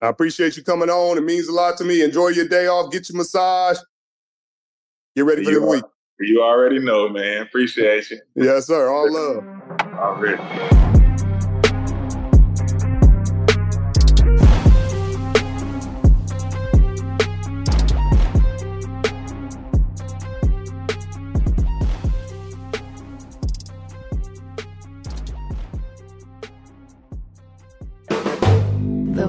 I 0.00 0.08
appreciate 0.08 0.56
you 0.56 0.62
coming 0.64 0.90
on. 0.90 1.16
It 1.18 1.22
means 1.24 1.48
a 1.48 1.52
lot 1.52 1.76
to 1.78 1.84
me. 1.84 2.02
Enjoy 2.02 2.28
your 2.28 2.48
day 2.48 2.66
off. 2.66 2.90
Get 2.92 3.08
your 3.08 3.18
massage. 3.18 3.78
Get 5.14 5.24
ready 5.24 5.44
for 5.44 5.50
You 5.50 5.60
the 5.60 5.66
are- 5.66 5.70
week. 5.70 5.84
You 6.20 6.42
already 6.42 6.78
know, 6.78 7.08
man. 7.08 7.42
Appreciate 7.42 8.08
you. 8.10 8.20
Yes, 8.36 8.66
sir. 8.68 8.88
All 8.90 9.12
love. 9.12 9.44
Already. 9.94 10.36
The 10.36 11.01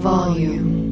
volume. 0.03 0.83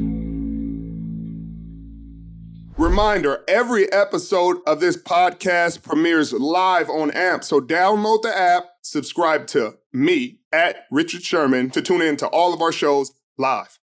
Reminder 2.77 3.43
every 3.45 3.91
episode 3.91 4.59
of 4.65 4.79
this 4.79 4.95
podcast 4.95 5.83
premieres 5.83 6.31
live 6.31 6.89
on 6.89 7.11
AMP. 7.11 7.43
So 7.43 7.59
download 7.59 8.21
the 8.21 8.35
app, 8.35 8.63
subscribe 8.81 9.47
to 9.47 9.77
me 9.91 10.39
at 10.53 10.85
Richard 10.91 11.23
Sherman 11.23 11.71
to 11.71 11.81
tune 11.81 12.01
in 12.01 12.15
to 12.17 12.27
all 12.27 12.53
of 12.53 12.61
our 12.61 12.71
shows 12.71 13.11
live. 13.37 13.77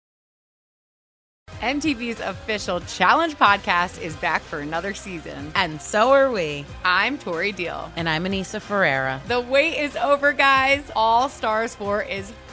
MTV's 1.61 2.21
official 2.21 2.81
Challenge 2.81 3.37
podcast 3.37 4.01
is 4.01 4.15
back 4.17 4.43
for 4.43 4.61
another 4.61 4.95
season. 4.95 5.51
And 5.55 5.81
so 5.81 6.12
are 6.12 6.31
we. 6.31 6.65
I'm 6.85 7.19
Tori 7.19 7.51
Deal. 7.53 7.91
And 7.97 8.09
I'm 8.09 8.25
Aneesa 8.25 8.61
Ferreira. 8.61 9.21
The 9.27 9.41
wait 9.41 9.79
is 9.79 9.97
over, 9.97 10.33
guys. 10.33 10.85
All 10.95 11.29
Stars 11.29 11.75
4 11.75 12.03
is 12.03 12.33